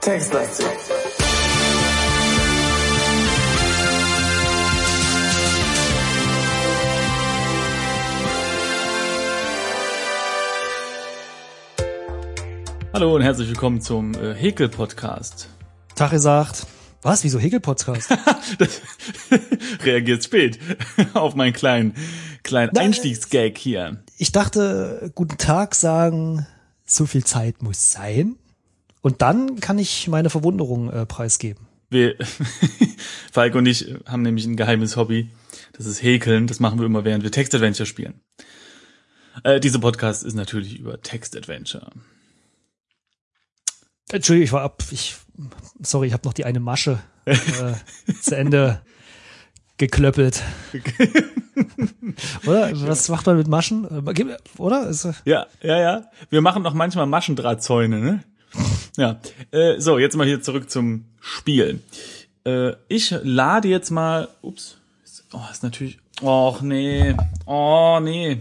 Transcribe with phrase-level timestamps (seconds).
[0.00, 0.66] Textlastig.
[12.92, 15.48] Hallo und herzlich willkommen zum äh, Häkel-Podcast.
[15.96, 16.66] Tag gesagt.
[17.04, 17.22] Was?
[17.22, 18.10] Wieso Hegel-Podcast?
[19.84, 20.58] Reagiert spät
[21.12, 21.94] auf meinen kleinen,
[22.42, 24.02] kleinen Nein, Einstiegsgag hier.
[24.16, 26.46] Ich dachte, guten Tag sagen,
[26.86, 28.36] so viel Zeit muss sein.
[29.02, 31.66] Und dann kann ich meine Verwunderung äh, preisgeben.
[31.90, 32.16] Wir,
[33.30, 35.28] Falk und ich haben nämlich ein geheimes Hobby.
[35.74, 36.46] Das ist Häkeln.
[36.46, 38.22] Das machen wir immer, während wir Text-Adventure spielen.
[39.42, 41.90] Äh, dieser Podcast ist natürlich über Text-Adventure.
[44.10, 44.82] Entschuldigung, ich war ab.
[44.90, 45.16] Ich,
[45.80, 47.36] sorry, ich habe noch die eine Masche äh,
[48.20, 48.80] zu Ende
[49.76, 50.42] geklöppelt.
[52.46, 52.70] Oder?
[52.86, 53.84] Was macht man mit Maschen?
[54.06, 54.88] Äh, Oder?
[54.88, 56.04] Ist, äh, Ja, ja, ja.
[56.30, 58.24] Wir machen noch manchmal Maschendrahtzäune, ne?
[58.96, 59.20] Ja.
[59.50, 61.82] Äh, so, jetzt mal hier zurück zum Spielen.
[62.44, 64.28] Äh, ich lade jetzt mal.
[64.42, 64.76] Ups.
[65.32, 65.98] Oh, ist natürlich.
[66.22, 67.16] Och, nee.
[67.46, 68.38] Oh, nee.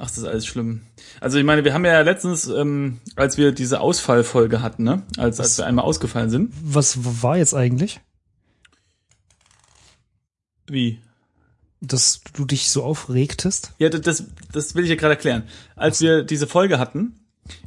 [0.00, 0.82] Ach, das ist alles schlimm.
[1.20, 5.02] Also ich meine, wir haben ja letztens, ähm, als wir diese Ausfallfolge hatten, ne?
[5.16, 6.54] Als, als wir einmal ausgefallen sind.
[6.62, 8.00] was war jetzt eigentlich?
[10.68, 11.00] Wie?
[11.80, 13.72] Dass du dich so aufregtest?
[13.78, 15.44] Ja, das- das, das will ich ja gerade erklären.
[15.76, 17.20] Als wir diese Folge hatten,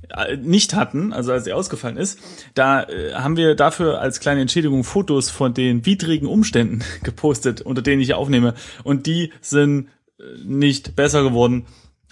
[0.09, 2.19] äh, nicht hatten, also als sie ausgefallen ist,
[2.53, 7.81] da äh, haben wir dafür als kleine Entschädigung Fotos von den widrigen Umständen gepostet, unter
[7.81, 8.53] denen ich aufnehme.
[8.83, 9.87] Und die sind
[10.19, 11.65] äh, nicht besser geworden,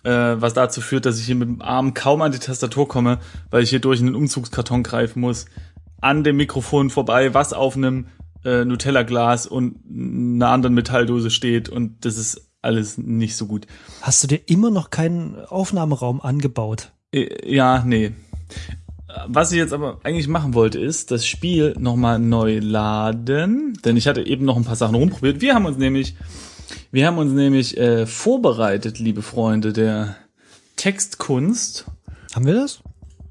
[0.04, 3.20] äh, was dazu führt, dass ich hier mit dem Arm kaum an die Tastatur komme,
[3.50, 5.46] weil ich hier durch einen Umzugskarton greifen muss,
[6.02, 8.08] an dem Mikrofon vorbei, was auf einem
[8.46, 11.70] äh, Nutella-Glas und einer anderen Metalldose steht.
[11.70, 13.68] Und das ist alles nicht so gut.
[14.02, 16.92] Hast du dir immer noch keinen Aufnahmeraum angebaut?
[17.12, 18.14] Äh, Ja, nee.
[19.28, 24.08] Was ich jetzt aber eigentlich machen wollte, ist das Spiel nochmal neu laden, denn ich
[24.08, 25.42] hatte eben noch ein paar Sachen rumprobiert.
[25.42, 26.16] Wir haben uns nämlich,
[26.92, 30.16] wir haben uns nämlich äh, vorbereitet, liebe Freunde der
[30.76, 31.86] Textkunst.
[32.34, 32.80] Haben wir das?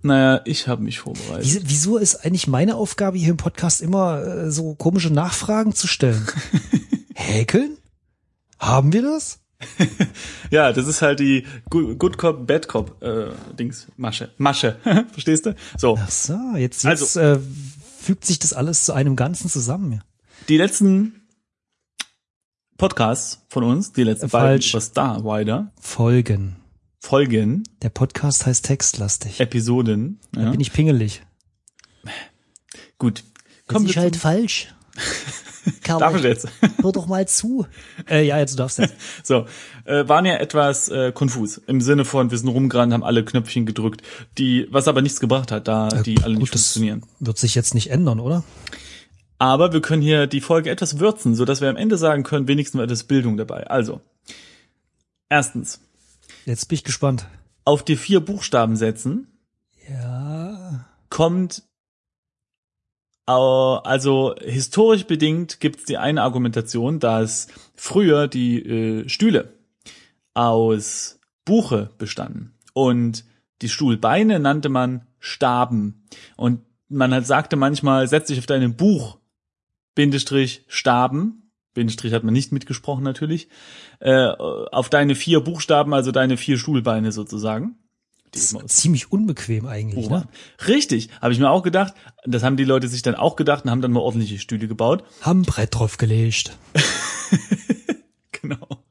[0.03, 1.45] Naja, ich habe mich vorbereitet.
[1.45, 5.87] Wieso, wieso ist eigentlich meine Aufgabe hier im Podcast immer äh, so komische Nachfragen zu
[5.87, 6.25] stellen?
[7.15, 7.77] Häkeln?
[8.59, 9.39] Haben wir das?
[10.51, 13.27] Ja, das ist halt die Good Cop, Bad Cop äh,
[13.59, 14.31] Dings, Masche.
[14.39, 14.77] Masche.
[15.13, 15.55] Verstehst du?
[15.77, 15.99] So.
[16.01, 17.39] Ach so, jetzt, Also- jetzt äh,
[18.01, 20.03] fügt sich das alles zu einem Ganzen zusammen.
[20.49, 21.18] Die letzten
[22.79, 24.71] Podcasts von uns, die letzten Äh, beiden falsch.
[24.71, 26.57] über Star Wider, Folgen.
[27.01, 29.41] Folgen, Der Podcast heißt textlastig.
[29.41, 30.21] Episoden.
[30.33, 30.51] Da Ja.
[30.53, 31.23] bin ich pingelig.
[32.99, 33.25] Gut.
[33.67, 34.69] Komm ich wir halt falsch.
[35.83, 36.47] Karl, darf ich jetzt?
[36.83, 37.67] hör doch mal zu.
[38.09, 38.95] Äh, ja, jetzt du darfst jetzt.
[39.25, 39.47] So,
[39.85, 43.67] äh, waren ja etwas äh, konfus im Sinne von wir sind rumgerannt, haben alle Knöpfchen
[43.67, 44.03] gedrückt,
[44.39, 47.03] die was aber nichts gebracht hat, da die alle gut, nicht das- funktionieren.
[47.19, 48.45] Wird sich jetzt nicht ändern, oder?
[49.39, 52.49] Aber wir können hier die Folge etwas würzen, so dass wir am Ende sagen können,
[52.49, 53.67] wenigstens etwas Bildung dabei.
[53.69, 54.01] Also,
[55.29, 55.81] erstens,
[56.45, 57.27] Jetzt bin ich gespannt.
[57.65, 59.29] auf die vier Buchstaben setzen
[59.89, 60.87] Ja.
[61.11, 61.63] kommt
[63.27, 69.53] also historisch bedingt gibt es die eine Argumentation, dass früher die äh, Stühle
[70.33, 73.27] aus Buche bestanden und
[73.61, 76.07] die Stuhlbeine nannte man Staben
[76.37, 79.19] und man halt sagte manchmal setz dich auf deinen Buch
[79.99, 83.49] Bindestrich Staben Bindestrich hat man nicht mitgesprochen natürlich
[83.99, 87.75] äh, auf deine vier Buchstaben also deine vier Stuhlbeine sozusagen
[88.31, 90.29] Das ist ziemlich unbequem eigentlich, Buch ne?
[90.69, 91.95] Richtig, habe ich mir auch gedacht.
[92.25, 95.03] Das haben die Leute sich dann auch gedacht und haben dann mal ordentliche Stühle gebaut.
[95.21, 96.57] Haben Brett drauf gelegt.
[98.41, 98.85] Genau.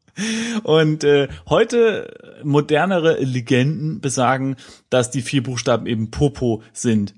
[0.63, 4.57] Und äh, heute modernere Legenden besagen,
[4.89, 7.13] dass die vier Buchstaben eben Popo sind.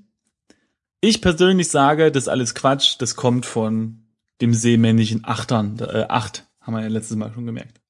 [1.00, 2.96] Ich persönlich sage, das ist alles Quatsch.
[2.98, 4.04] Das kommt von
[4.40, 5.78] dem seemännlichen Achtern.
[5.78, 7.80] Äh, acht haben wir ja letztes Mal schon gemerkt.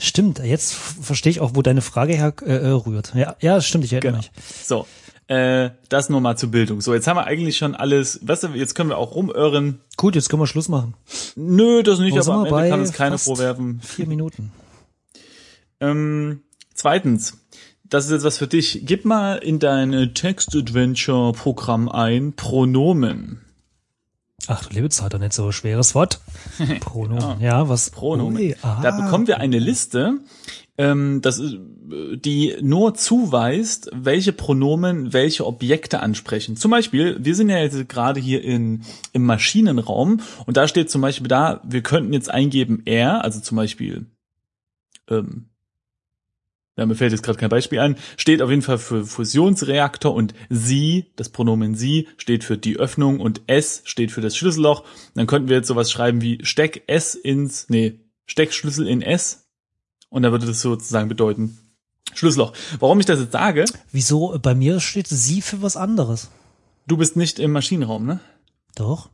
[0.00, 3.14] Stimmt, jetzt verstehe ich auch, wo deine Frage her äh, äh, rührt.
[3.14, 4.18] Ja, ja, stimmt, ich erinnere Genau.
[4.18, 4.30] mich.
[4.64, 4.86] So,
[5.26, 6.80] äh, das nur mal zur Bildung.
[6.80, 8.20] So, jetzt haben wir eigentlich schon alles.
[8.22, 9.80] Weißt du, jetzt können wir auch rumirren.
[9.96, 10.94] Gut, jetzt können wir Schluss machen.
[11.34, 13.80] Nö, das nicht, aber am wir Ende kann uns keiner vorwerfen.
[13.82, 14.52] Vier Minuten.
[15.80, 16.42] Ähm,
[16.74, 17.38] zweitens,
[17.88, 18.82] das ist jetzt was für dich.
[18.84, 23.40] Gib mal in dein Text-Adventure-Programm ein Pronomen.
[24.46, 26.20] Ach du liebe Zeit, doch nicht so ein schweres Wort.
[26.80, 27.40] Pronomen.
[27.40, 27.68] ja.
[27.68, 27.90] was?
[27.90, 28.36] Pronomen.
[28.36, 28.82] Ui, aha.
[28.82, 30.20] Da bekommen wir eine Liste
[30.78, 36.56] ähm, das, die nur zuweist, welche Pronomen welche Objekte ansprechen.
[36.56, 41.02] Zum Beispiel, wir sind ja jetzt gerade hier in, im Maschinenraum und da steht zum
[41.02, 44.06] Beispiel da, wir könnten jetzt eingeben er, also zum Beispiel,
[45.10, 45.46] ähm,
[46.78, 50.32] ja, mir fällt jetzt gerade kein Beispiel ein, steht auf jeden Fall für Fusionsreaktor und
[50.48, 54.84] sie, das Pronomen sie, steht für die Öffnung und s steht für das Schlüsselloch.
[55.14, 59.48] Dann könnten wir jetzt sowas schreiben wie steck s ins, nee, steck Schlüssel in s
[60.08, 61.58] und dann würde das sozusagen bedeuten
[62.14, 62.52] Schlüsselloch.
[62.78, 63.64] Warum ich das jetzt sage?
[63.90, 64.38] Wieso?
[64.40, 66.30] Bei mir steht sie für was anderes.
[66.86, 68.20] Du bist nicht im Maschinenraum, ne?
[68.76, 69.10] Doch.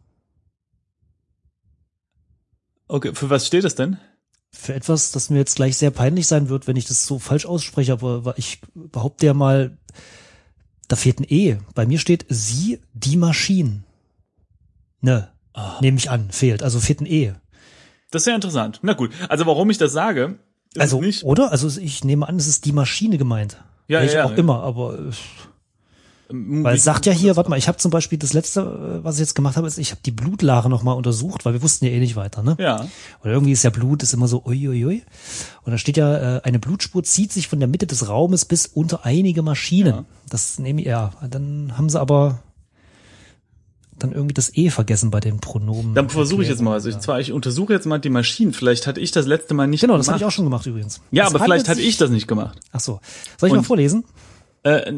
[2.88, 3.96] Okay, für was steht das denn?
[4.56, 7.44] Für etwas, das mir jetzt gleich sehr peinlich sein wird, wenn ich das so falsch
[7.44, 9.76] ausspreche, aber ich behaupte ja mal,
[10.88, 11.56] da fehlt ein E.
[11.74, 13.84] Bei mir steht sie, die Maschinen.
[15.00, 15.78] Ne, Ah.
[15.80, 16.62] nehme ich an, fehlt.
[16.62, 17.34] Also fehlt ein E.
[18.10, 18.80] Das ist ja interessant.
[18.82, 19.10] Na gut.
[19.28, 20.38] Also warum ich das sage,
[20.74, 21.22] ist Also, nicht.
[21.24, 21.52] oder?
[21.52, 23.62] Also ich nehme an, es ist die Maschine gemeint.
[23.86, 24.32] Ja, Welche ja, ja.
[24.32, 25.10] auch immer, aber äh,
[26.64, 29.20] weil es sagt ja hier, warte mal, ich habe zum Beispiel das letzte, was ich
[29.20, 32.00] jetzt gemacht habe, ist, ich habe die Blutlache nochmal untersucht, weil wir wussten ja eh
[32.00, 32.56] nicht weiter, ne?
[32.58, 32.86] Ja.
[33.22, 35.02] Oder irgendwie ist ja Blut, ist immer so uiuiui.
[35.62, 38.66] Und da steht ja, äh, eine Blutspur zieht sich von der Mitte des Raumes bis
[38.66, 39.94] unter einige Maschinen.
[39.94, 40.04] Ja.
[40.28, 41.12] Das nehme ich, ja.
[41.30, 42.40] Dann haben sie aber
[43.96, 45.94] dann irgendwie das E vergessen bei den Pronomen.
[45.94, 46.72] Dann versuche ich jetzt mal.
[46.72, 48.52] Also ich, zwar, ich untersuche jetzt mal die Maschinen.
[48.52, 50.20] Vielleicht hatte ich das letzte Mal nicht Genau, das habe gemacht.
[50.22, 51.00] ich auch schon gemacht übrigens.
[51.12, 52.58] Ja, Es aber vielleicht hatte ich das nicht gemacht.
[52.72, 52.98] Ach so.
[53.38, 54.04] Soll ich mal Und- vorlesen?
[54.64, 54.90] Äh,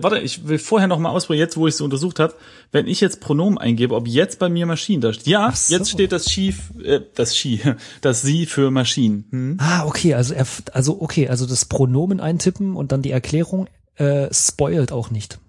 [0.00, 2.34] warte, ich will vorher noch mal ausprobieren, jetzt wo ich es untersucht habe,
[2.70, 5.26] wenn ich jetzt Pronomen eingebe, ob jetzt bei mir Maschinen da steht.
[5.26, 5.74] Ja, so.
[5.74, 6.54] jetzt steht das Ski,
[6.84, 7.60] äh, das Ski,
[8.00, 9.24] das Sie für Maschinen.
[9.30, 9.56] Hm?
[9.58, 13.66] Ah, okay, also er, also okay, also das Pronomen eintippen und dann die Erklärung
[13.96, 15.40] äh, spoilt auch nicht.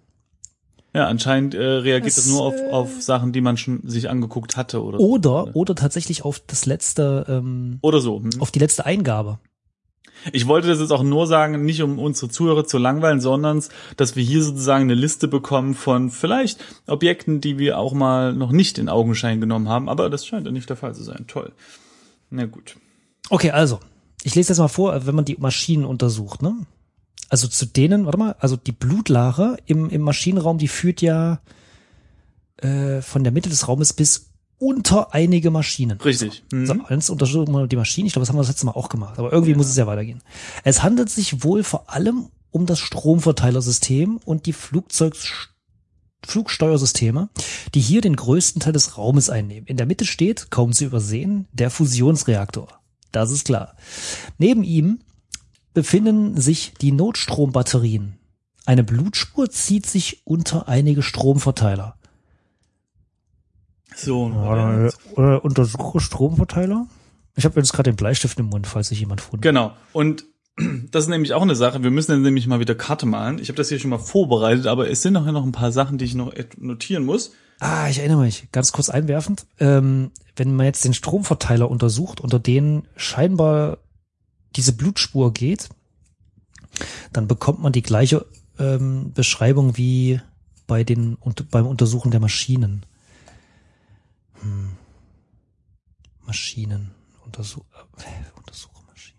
[0.96, 4.10] Ja, anscheinend äh, reagiert Das, das, nur auf, äh, auf Sachen, die man schon sich
[4.10, 8.20] angeguckt hatte oder Oder oder tatsächlich auf das letzte, ähm, oder so.
[8.20, 8.42] Hm?
[8.42, 9.38] auf die letzte Eingabe.
[10.32, 13.64] Ich wollte das jetzt auch nur sagen, nicht um unsere Zuhörer zu langweilen, sondern
[13.98, 18.52] dass wir hier sozusagen eine Liste bekommen von vielleicht Objekten, die wir auch mal noch
[18.52, 21.26] nicht in Augenschein genommen haben, aber das scheint ja nicht der Fall zu sein.
[21.28, 21.52] Toll.
[22.30, 22.76] Na gut.
[23.30, 23.80] Okay, also
[24.24, 26.56] ich lese das mal vor, wenn man die Maschinen untersucht, ne?
[27.30, 31.40] Also zu denen, warte mal, also die Blutlache im, im Maschinenraum, die führt ja
[32.58, 34.29] äh, von der Mitte des Raumes bis
[34.60, 36.00] unter einige Maschinen.
[36.00, 36.44] Richtig.
[36.52, 36.66] Mhm.
[36.66, 38.08] So, jetzt untersuchen wir die Maschinen.
[38.08, 39.18] Ich glaube, das haben wir das letzte Mal auch gemacht.
[39.18, 40.22] Aber irgendwie muss es ja weitergehen.
[40.64, 45.50] Es handelt sich wohl vor allem um das Stromverteilersystem und die Flugzeugs
[46.26, 47.30] Flugsteuersysteme,
[47.74, 49.66] die hier den größten Teil des Raumes einnehmen.
[49.68, 52.82] In der Mitte steht, kaum zu übersehen, der Fusionsreaktor.
[53.14, 53.78] Das ist klar.
[54.38, 55.00] Neben ihm
[55.74, 58.20] befinden sich die Notstrombatterien.
[58.66, 61.99] Eine Blutspur zieht sich unter einige Stromverteiler.
[64.02, 64.30] So.
[64.30, 64.88] Äh,
[65.22, 66.88] äh, untersuche Stromverteiler.
[67.36, 69.44] Ich habe jetzt gerade den Bleistift im Mund, falls sich jemand wundert.
[69.44, 69.74] Genau.
[69.94, 70.26] Und
[70.92, 71.84] das ist nämlich auch eine Sache.
[71.84, 73.40] Wir müssen dann nämlich mal wieder Karte malen.
[73.40, 75.98] Ich habe das hier schon mal vorbereitet, aber es sind noch noch ein paar Sachen,
[75.98, 77.32] die ich noch notieren muss.
[77.60, 78.50] Ah, ich erinnere mich.
[78.52, 79.46] Ganz kurz einwerfend.
[79.60, 83.80] Ähm, wenn man jetzt den Stromverteiler untersucht, unter denen scheinbar
[84.56, 85.70] diese Blutspur geht,
[87.12, 88.26] dann bekommt man die gleiche
[88.58, 90.22] ähm, Beschreibung wie
[90.68, 92.86] bei den und, beim Untersuchen der Maschinen.
[94.42, 94.70] Hm.
[96.30, 96.92] Maschinen.
[97.26, 97.66] Untersuch,
[97.98, 99.18] äh, untersuche Maschinen.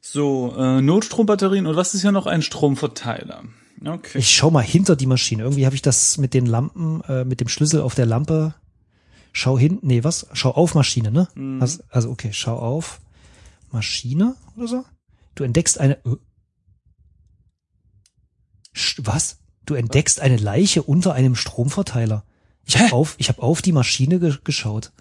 [0.00, 3.44] So, äh, Notstrombatterien und was ist ja noch ein Stromverteiler?
[3.84, 4.18] Okay.
[4.18, 5.44] Ich schau mal hinter die Maschine.
[5.44, 8.54] Irgendwie habe ich das mit den Lampen, äh, mit dem Schlüssel auf der Lampe.
[9.32, 10.26] Schau hinten, nee, was?
[10.32, 11.28] Schau auf Maschine, ne?
[11.36, 11.62] Mhm.
[11.62, 13.00] Also, also okay, schau auf
[13.70, 14.84] Maschine oder so.
[15.36, 16.04] Du entdeckst eine.
[16.04, 16.16] äh.
[18.74, 19.38] Sch- Was?
[19.66, 22.24] Du entdeckst eine Leiche unter einem Stromverteiler.
[22.66, 24.92] Ich habe auf, ich habe auf die Maschine ge geschaut.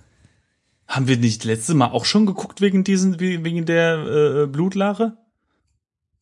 [0.89, 5.17] Haben wir nicht letztes Mal auch schon geguckt wegen diesen, wegen der äh, Blutlache?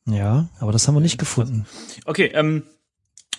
[0.05, 1.65] Ja, aber das haben wir nicht gefunden.
[2.03, 2.63] Okay, ähm,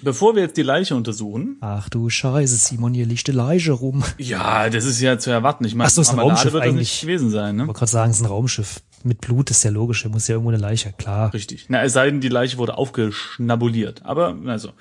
[0.00, 1.58] bevor wir jetzt die Leiche untersuchen.
[1.60, 4.04] Ach du Scheiße, Simon, hier liegt die Leiche rum.
[4.16, 5.66] Ja, das ist ja zu erwarten.
[5.66, 6.78] Ich meine, Ach so, ist ein Marmelade Raumschiff eigentlich.
[6.78, 7.64] nicht gewesen sein, ne?
[7.64, 8.80] Ich wollte gerade sagen, es ist ein Raumschiff.
[9.04, 11.34] Mit Blut ist ja logisch, hier muss ja irgendwo eine Leiche, klar.
[11.34, 11.66] Richtig.
[11.68, 14.02] Na, es sei denn, die Leiche wurde aufgeschnabuliert.
[14.06, 14.72] Aber, also.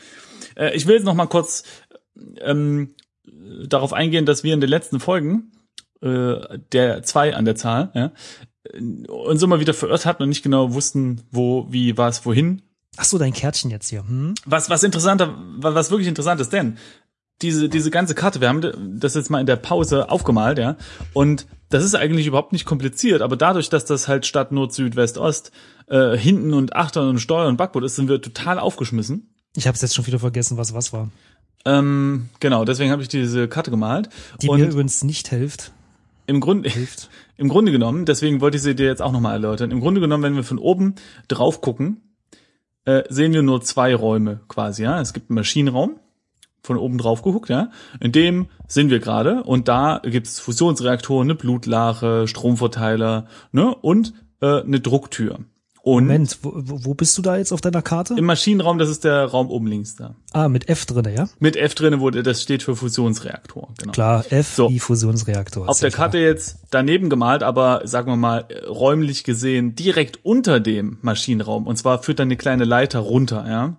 [0.56, 1.63] Äh, ich will jetzt noch mal kurz
[2.39, 2.96] ähm,
[3.68, 5.51] darauf eingehen, dass wir in den letzten Folgen,
[6.01, 8.12] äh, der zwei an der Zahl, ja,
[9.08, 12.62] uns immer wieder verirrt hatten und nicht genau wussten, wo, wie, was, wohin.
[12.98, 14.01] Ach so, dein Kärtchen jetzt hier.
[14.08, 14.34] Hm?
[14.46, 16.77] Was, was interessanter, was wirklich interessant ist, denn
[17.42, 20.75] diese, diese ganze Karte, wir haben das jetzt mal in der Pause aufgemalt, ja,
[21.13, 24.96] und das ist eigentlich überhaupt nicht kompliziert, aber dadurch, dass das halt statt Nord, Süd,
[24.96, 25.51] West, Ost,
[25.88, 29.34] äh, hinten und Achtern und Steuer und Backbord ist, sind wir total aufgeschmissen.
[29.56, 31.10] Ich habe es jetzt schon wieder vergessen, was was war.
[31.66, 34.10] Ähm, genau, deswegen habe ich diese Karte gemalt.
[34.42, 35.72] Die und mir übrigens nicht hilft.
[36.27, 37.10] Im Grunde, hilft.
[37.38, 39.72] im Grunde genommen, deswegen wollte ich sie dir jetzt auch nochmal erläutern.
[39.72, 40.96] Im Grunde genommen, wenn wir von oben
[41.27, 42.01] drauf gucken,
[42.86, 45.01] äh, sehen wir nur zwei Räume quasi, ja.
[45.01, 46.00] Es gibt einen Maschinenraum,
[46.63, 47.72] von oben drauf geguckt, ja.
[48.00, 54.62] In dem sind wir gerade und da gibt's Fusionsreaktoren, eine Blutlache, Stromverteiler, ne, und äh,
[54.62, 55.39] eine Drucktür.
[55.88, 56.51] Und Moment, wo,
[56.84, 58.15] wo bist du da jetzt auf deiner Karte?
[58.17, 60.15] im Maschinenraum, das ist der Raum oben links da.
[60.34, 61.29] ah, mit F drinne, ja?
[61.39, 63.94] Mit F drinne wurde, das steht für Fusionsreaktor, genau.
[63.94, 64.70] Klar, F So.
[64.70, 65.70] wie Fusionsreaktor.
[65.70, 66.08] Auf der klar.
[66.08, 71.65] Karte jetzt daneben gemalt, aber sagen wir mal äh, räumlich gesehen direkt unter dem Maschinenraum
[71.65, 73.77] und zwar führt dann eine kleine Leiter runter, ja,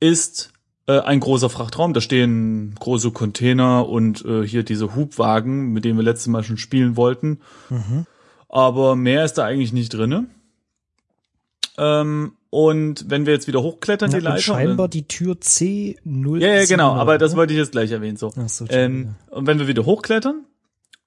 [0.00, 0.52] ist
[0.88, 1.92] äh, ein großer Frachtraum.
[1.94, 6.58] Da stehen große Container und äh, hier diese Hubwagen, mit denen wir letztes Mal schon
[6.58, 7.38] spielen wollten.
[8.48, 10.26] Aber mehr ist da eigentlich nicht drinne.
[11.78, 16.38] Ähm, und wenn wir jetzt wieder hochklettern Ja, die Leiter, scheinbar die Tür C0.
[16.38, 18.16] ja, ja, genau, aber das wollte ich jetzt gleich erwähnen.
[18.16, 18.32] So.
[18.36, 20.44] Ach so, ähm, und wenn wir wieder hochklettern,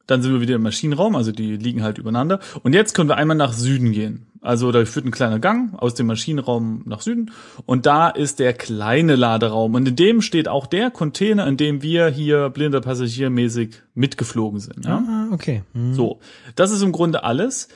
[0.08, 2.40] dann sind wir wieder im Maschinenraum, also die liegen halt übereinander.
[2.64, 4.28] Und jetzt können wir einmal nach Süden gehen.
[4.42, 7.32] Also da führt ein kleiner Gang aus dem Maschinenraum nach Süden.
[7.66, 9.74] Und da ist der kleine Laderaum.
[9.74, 14.86] Und in dem steht auch der Container, in dem wir hier blinder Passagiermäßig mitgeflogen sind.
[14.86, 14.98] Ja?
[14.98, 15.64] Ah, okay.
[15.74, 15.96] Hm.
[15.96, 16.20] So,
[16.56, 17.70] das ist im Grunde alles.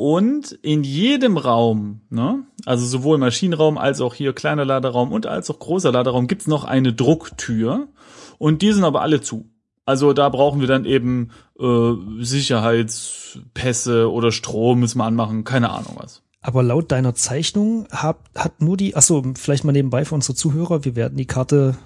[0.00, 5.50] Und in jedem Raum, ne, also sowohl Maschinenraum als auch hier kleiner Laderaum und als
[5.50, 7.88] auch großer Laderaum, gibt's noch eine Drucktür.
[8.38, 9.50] Und die sind aber alle zu.
[9.84, 15.96] Also da brauchen wir dann eben äh, Sicherheitspässe oder Strom müssen wir anmachen, keine Ahnung
[15.96, 16.22] was.
[16.40, 20.34] Aber laut deiner Zeichnung hat, hat nur die, ach so, vielleicht mal nebenbei für unsere
[20.34, 21.76] Zuhörer, wir werden die Karte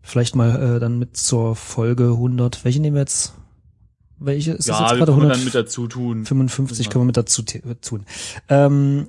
[0.00, 3.34] vielleicht mal äh, dann mit zur Folge 100, welche nehmen wir jetzt?
[4.18, 5.12] Welche ist das ja, jetzt wir gerade?
[5.18, 6.24] können dann mit dazu tun.
[6.24, 8.04] 55 können wir mit dazu te- tun.
[8.48, 9.06] Ähm,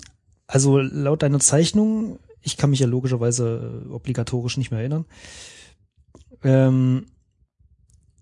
[0.47, 5.05] also laut deiner Zeichnung, ich kann mich ja logischerweise äh, obligatorisch nicht mehr erinnern,
[6.43, 7.05] ähm,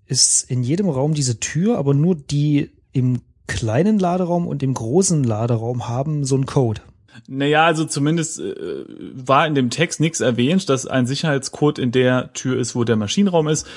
[0.06, 5.24] ist in jedem Raum diese Tür, aber nur die im kleinen Laderaum und im großen
[5.24, 6.82] Laderaum haben so einen Code.
[7.28, 12.34] Naja, also zumindest äh, war in dem Text nichts erwähnt, dass ein Sicherheitscode in der
[12.34, 13.68] Tür ist, wo der Maschinenraum ist.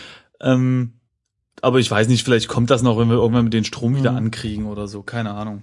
[0.41, 0.93] Ähm,
[1.63, 4.13] aber ich weiß nicht, vielleicht kommt das noch, wenn wir irgendwann mit den Strom wieder
[4.13, 4.17] Mhm.
[4.19, 5.03] ankriegen oder so.
[5.03, 5.63] Keine Ahnung.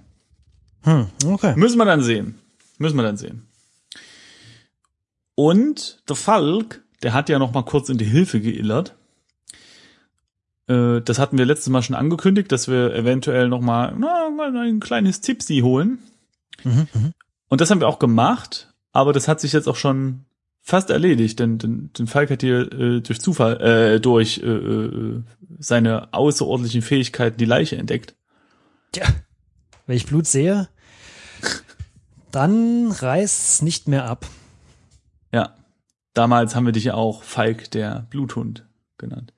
[0.82, 1.54] Hm, okay.
[1.56, 2.38] Müssen wir dann sehen.
[2.78, 3.46] Müssen wir dann sehen.
[5.34, 8.94] Und der Falk, der hat ja noch mal kurz in die Hilfe geillert.
[10.68, 14.54] Äh, Das hatten wir letztes Mal schon angekündigt, dass wir eventuell noch mal na, mal
[14.56, 15.98] ein kleines Tipsy holen.
[16.62, 17.12] Mhm, mhm.
[17.48, 20.24] Und das haben wir auch gemacht, aber das hat sich jetzt auch schon
[20.64, 25.22] fast erledigt, denn, denn, denn Falk hat hier äh, durch Zufall, äh, durch äh, äh,
[25.58, 28.16] seine außerordentlichen Fähigkeiten die Leiche entdeckt.
[28.90, 29.06] Tja,
[29.86, 30.68] wenn ich Blut sehe,
[32.32, 34.26] dann reißt's nicht mehr ab.
[35.32, 35.54] Ja.
[36.14, 38.66] Damals haben wir dich ja auch Falk, der Bluthund,
[38.96, 39.34] genannt.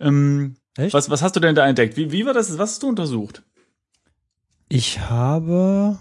[0.00, 0.92] Ähm, Echt?
[0.92, 1.96] was, was hast du denn da entdeckt?
[1.96, 2.50] Wie, wie war das?
[2.58, 3.42] Was hast du untersucht?
[4.68, 6.00] Ich habe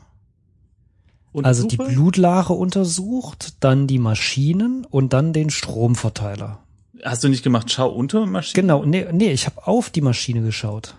[1.42, 1.78] also die?
[1.78, 6.60] Blutlache untersucht, dann die Maschinen und dann den Stromverteiler.
[7.04, 8.62] Hast du nicht gemacht, schau unter Maschine?
[8.62, 10.96] Genau, nee, nee, ich habe auf die Maschine geschaut.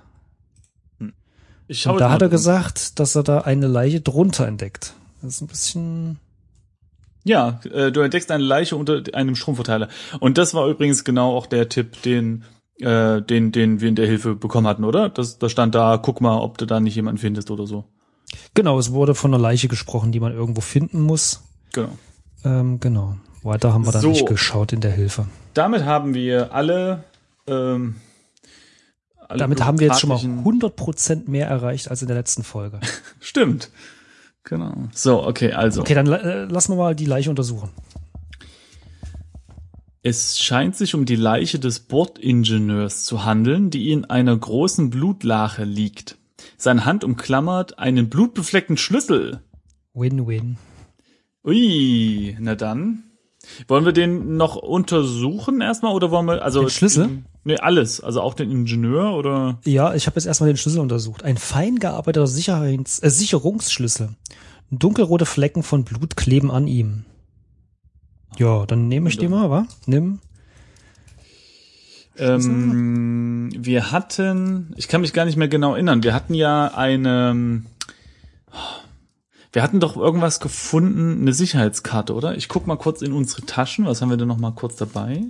[1.67, 4.95] Ich schau Und da hat er gesagt, dass er da eine Leiche drunter entdeckt.
[5.23, 6.19] Das ist ein bisschen.
[7.25, 9.89] Ja, äh, du entdeckst eine Leiche unter einem Stromverteiler.
[10.21, 12.45] Und das war übrigens genau auch der Tipp, den,
[12.81, 15.09] äh, den, den wir in der Hilfe bekommen hatten, oder?
[15.09, 17.85] Das, da stand da, guck mal, ob du da nicht jemanden findest oder so.
[18.55, 21.43] Genau, es wurde von einer Leiche gesprochen, die man irgendwo finden muss.
[21.73, 21.97] Genau.
[22.45, 23.17] Ähm, genau.
[23.43, 24.09] Weiter haben wir dann So.
[24.11, 25.27] nicht geschaut in der Hilfe.
[25.53, 27.05] Damit haben wir alle,
[27.47, 27.97] ähm,
[29.29, 32.43] alle Damit haben wir jetzt schon mal bürokratischen- 100% mehr erreicht als in der letzten
[32.43, 32.81] Folge.
[33.21, 33.71] Stimmt.
[34.45, 34.75] Genau.
[34.93, 35.81] So, okay, also.
[35.81, 37.71] Okay, dann äh, lassen wir mal die Leiche untersuchen.
[40.03, 45.65] Es scheint sich um die Leiche des Bordingenieurs zu handeln, die in einer großen Blutlache
[45.65, 46.19] liegt.
[46.65, 49.43] Seine Hand umklammert einen blutbefleckten Schlüssel.
[49.93, 50.57] Win-win.
[51.45, 53.03] Ui, na dann.
[53.69, 57.23] Wollen wir den noch untersuchen erstmal oder wollen wir also Den Schlüssel?
[57.45, 61.23] Nee, alles, also auch den Ingenieur oder Ja, ich habe jetzt erstmal den Schlüssel untersucht.
[61.23, 64.15] Ein fein gearbeiteter Sicherheits äh, Sicherungsschlüssel.
[64.71, 67.05] Dunkelrote Flecken von Blut kleben an ihm.
[68.39, 69.67] Ja, dann nehme ich den mal, wa?
[69.85, 70.21] Nimm.
[72.19, 77.63] Ähm, wir hatten, ich kann mich gar nicht mehr genau erinnern, wir hatten ja eine
[79.55, 82.37] wir hatten doch irgendwas gefunden, eine Sicherheitskarte, oder?
[82.37, 85.23] Ich guck mal kurz in unsere Taschen, was haben wir denn noch mal kurz dabei?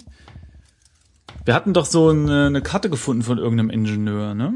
[1.45, 4.55] Wir hatten doch so eine, eine Karte gefunden von irgendeinem Ingenieur, ne?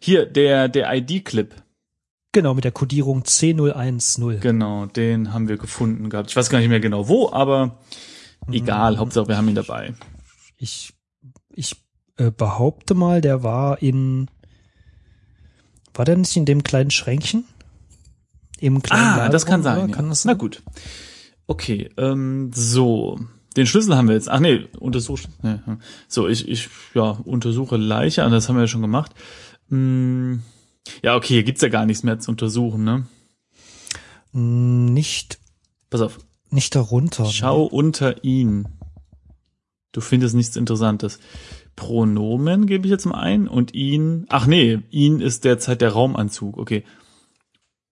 [0.00, 1.54] Hier, der, der ID-Clip.
[2.32, 4.38] Genau, mit der Kodierung C010.
[4.38, 6.30] Genau, den haben wir gefunden gehabt.
[6.30, 7.80] Ich weiß gar nicht mehr genau wo, aber
[8.50, 9.94] egal, Hauptsache wir haben ihn dabei.
[10.58, 10.92] Ich,
[11.50, 11.76] ich
[12.16, 14.28] äh, behaupte mal, der war in,
[15.94, 17.44] war der nicht in dem kleinen Schränkchen?
[18.60, 19.78] Im kleinen Ah, das kann sein.
[19.78, 19.88] oder?
[19.88, 19.94] Ja.
[19.94, 20.38] Kann das Na sein?
[20.38, 20.62] gut.
[21.46, 23.18] Okay, ähm, so.
[23.56, 24.28] Den Schlüssel haben wir jetzt.
[24.28, 25.20] Ach nee, untersuch.
[25.42, 25.80] Nee, hm.
[26.08, 28.24] so, ich, ich, ja, untersuche Leiche.
[28.24, 29.12] Ah, Das haben wir ja schon gemacht.
[29.68, 30.42] Hm,
[31.02, 33.06] ja, okay, hier gibt's ja gar nichts mehr zu untersuchen, ne?
[34.32, 35.38] Nicht,
[35.90, 36.18] Pass auf.
[36.54, 37.26] Nicht darunter.
[37.26, 38.68] Schau unter ihn.
[39.92, 41.18] Du findest nichts Interessantes.
[41.76, 44.26] Pronomen gebe ich jetzt mal ein und ihn.
[44.28, 46.56] Ach nee, ihn ist derzeit der Raumanzug.
[46.58, 46.84] Okay.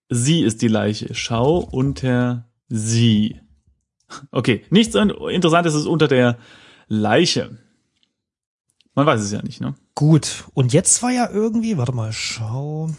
[0.08, 1.14] Sie ist die Leiche.
[1.14, 3.40] Schau unter sie.
[4.30, 6.38] Okay, nichts in- Interessantes ist unter der
[6.86, 7.58] Leiche.
[8.94, 9.74] Man weiß es ja nicht, ne?
[9.94, 10.44] Gut.
[10.54, 12.90] Und jetzt war ja irgendwie, warte mal, schau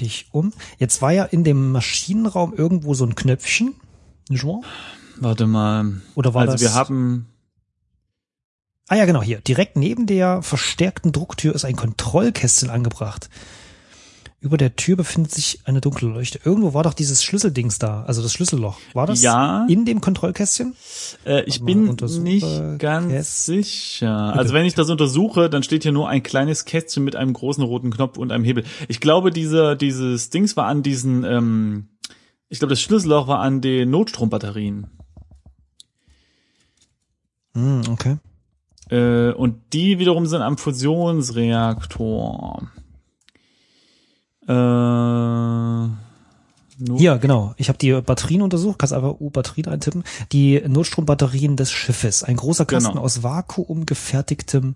[0.00, 0.52] dich um.
[0.78, 3.74] Jetzt war ja in dem Maschinenraum irgendwo so ein Knöpfchen.
[4.30, 4.60] Wahr?
[5.18, 6.00] Warte mal.
[6.14, 6.60] Oder war also das?
[6.62, 7.26] wir haben.
[8.88, 9.40] Ah ja, genau, hier.
[9.40, 13.28] Direkt neben der verstärkten Drucktür ist ein Kontrollkästchen angebracht.
[14.38, 16.38] Über der Tür befindet sich eine dunkle Leuchte.
[16.44, 18.78] Irgendwo war doch dieses Schlüsseldings da, also das Schlüsselloch.
[18.92, 19.66] War das Ja.
[19.68, 20.76] in dem Kontrollkästchen?
[21.24, 22.46] Äh, ich bin nicht
[22.78, 24.34] ganz Käst- sicher.
[24.36, 27.64] Also wenn ich das untersuche, dann steht hier nur ein kleines Kästchen mit einem großen
[27.64, 28.64] roten Knopf und einem Hebel.
[28.86, 31.88] Ich glaube, dieser dieses Dings war an diesen, ähm,
[32.48, 34.86] ich glaube, das Schlüsselloch war an den Notstrombatterien.
[37.54, 38.16] Hm, okay.
[38.90, 42.68] Äh, und die wiederum sind am Fusionsreaktor.
[44.48, 45.86] Äh,
[46.78, 47.54] Not Hier, genau.
[47.56, 50.04] Ich habe die Batterien untersucht, kannst einfach U-Batterien eintippen.
[50.32, 52.22] Die Notstrombatterien des Schiffes.
[52.22, 53.02] Ein großer Kasten Genau.
[53.02, 54.74] aus vakuumgefertigtem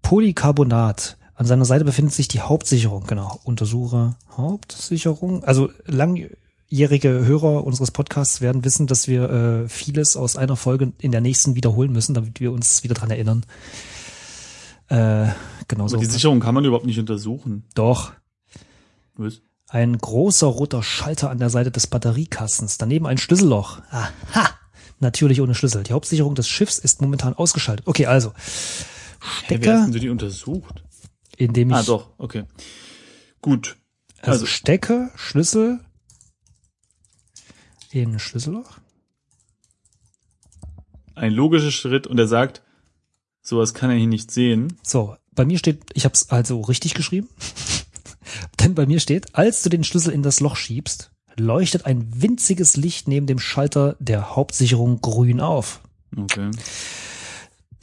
[0.00, 1.18] Polycarbonat.
[1.34, 3.04] An seiner Seite befindet sich die Hauptsicherung.
[3.06, 3.40] Genau.
[3.44, 5.44] Untersuche Hauptsicherung.
[5.44, 5.68] Also
[6.70, 11.20] langjährige Hörer unseres Podcasts werden wissen, dass wir äh, vieles aus einer Folge in der
[11.20, 13.44] nächsten wiederholen müssen, damit wir uns wieder dran erinnern.
[14.88, 15.28] Äh,
[15.68, 15.96] genau so.
[15.96, 17.64] die Sicherung kann man überhaupt nicht untersuchen.
[17.74, 18.12] Doch.
[19.16, 19.40] Was?
[19.68, 22.78] Ein großer roter Schalter an der Seite des Batteriekastens.
[22.78, 23.80] Daneben ein Schlüsselloch.
[23.90, 24.50] Aha.
[25.00, 25.82] Natürlich ohne Schlüssel.
[25.82, 27.86] Die Hauptsicherung des Schiffs ist momentan ausgeschaltet.
[27.86, 28.32] Okay, also.
[29.44, 30.82] Hey, wer hast Stecke, denn die untersucht?
[31.36, 32.44] indem ich Ah, doch, okay.
[33.40, 33.76] Gut.
[34.20, 35.80] also, Also, Stecke, Schlüssel
[38.02, 38.78] in Schlüsselloch.
[41.16, 42.62] ein logischer Schritt und er sagt,
[43.40, 44.76] sowas kann er hier nicht sehen.
[44.82, 47.28] So, bei mir steht, ich habe es also richtig geschrieben.
[48.60, 52.76] Denn bei mir steht, als du den Schlüssel in das Loch schiebst, leuchtet ein winziges
[52.76, 55.80] Licht neben dem Schalter der Hauptsicherung grün auf.
[56.16, 56.50] Okay.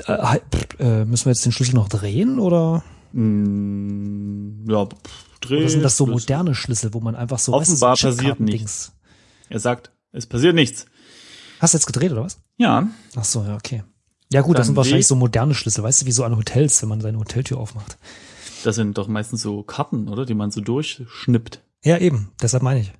[0.08, 0.40] Äh,
[0.80, 2.84] äh, müssen wir jetzt den Schlüssel noch drehen oder?
[3.14, 5.58] Mm, ja, pff, dreh.
[5.60, 8.92] Oder sind das so moderne Schlüssel, wo man einfach so Offenbar passiert Chipkartendings-
[9.50, 10.86] Er sagt, es passiert nichts.
[11.60, 12.40] Hast du jetzt gedreht oder was?
[12.58, 13.84] Ja, Ach so, ja, okay.
[14.32, 16.82] Ja gut, das Dann sind wahrscheinlich so moderne Schlüssel, weißt du, wie so an Hotels,
[16.82, 17.98] wenn man seine Hoteltür aufmacht.
[18.64, 20.26] das sind doch meistens so Karten, oder?
[20.26, 21.62] Die man so durchschnippt.
[21.84, 22.94] Ja, eben, deshalb meine ich.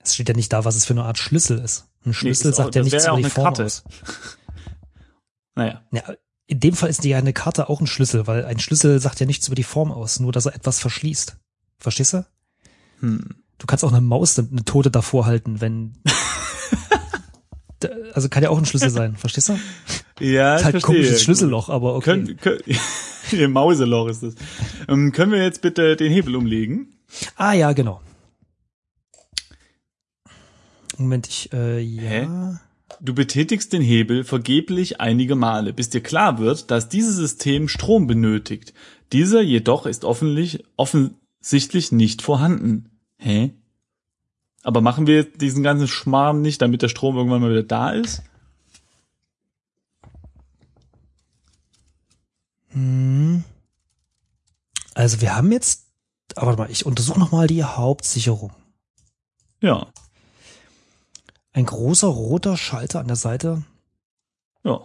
[0.00, 1.86] Es steht ja nicht da, was es für eine Art Schlüssel ist.
[2.04, 3.64] Ein Schlüssel auch- sagt ja das nichts wäre über ja die auch Form Karte.
[3.64, 3.82] aus.
[5.54, 6.02] Naja, Ja,
[6.46, 9.26] in dem Fall ist ja eine Karte auch ein Schlüssel, weil ein Schlüssel sagt ja
[9.26, 11.36] nichts über die Form aus, nur dass er etwas verschließt.
[11.78, 12.26] Verstehst du?
[13.00, 13.42] hm.
[13.58, 15.94] Du kannst auch eine Maus, eine Tote davor halten, wenn.
[18.12, 19.58] Also kann ja auch ein Schlüssel sein, verstehst du?
[20.18, 20.80] Ja, Ist ich halt verstehe.
[20.80, 22.24] komisches Schlüsselloch, aber okay.
[22.24, 22.60] Können, können,
[23.32, 24.34] Ihr Mauseloch ist das.
[24.88, 26.94] Ähm, können wir jetzt bitte den Hebel umlegen?
[27.36, 28.00] Ah ja, genau.
[30.96, 32.60] Moment, ich äh, ja.
[33.00, 38.08] Du betätigst den Hebel vergeblich einige Male, bis dir klar wird, dass dieses System Strom
[38.08, 38.74] benötigt.
[39.12, 42.90] Dieser jedoch ist offenlich, offensichtlich nicht vorhanden.
[43.18, 43.52] Hä?
[44.62, 48.22] Aber machen wir diesen ganzen Schmarrn nicht, damit der Strom irgendwann mal wieder da ist?
[52.68, 53.44] Hm.
[54.94, 55.86] Also wir haben jetzt,
[56.34, 58.52] aber warte mal, ich untersuche noch mal die Hauptsicherung.
[59.60, 59.88] Ja,
[61.52, 63.64] Ein großer roter Schalter an der Seite,
[64.64, 64.80] ja.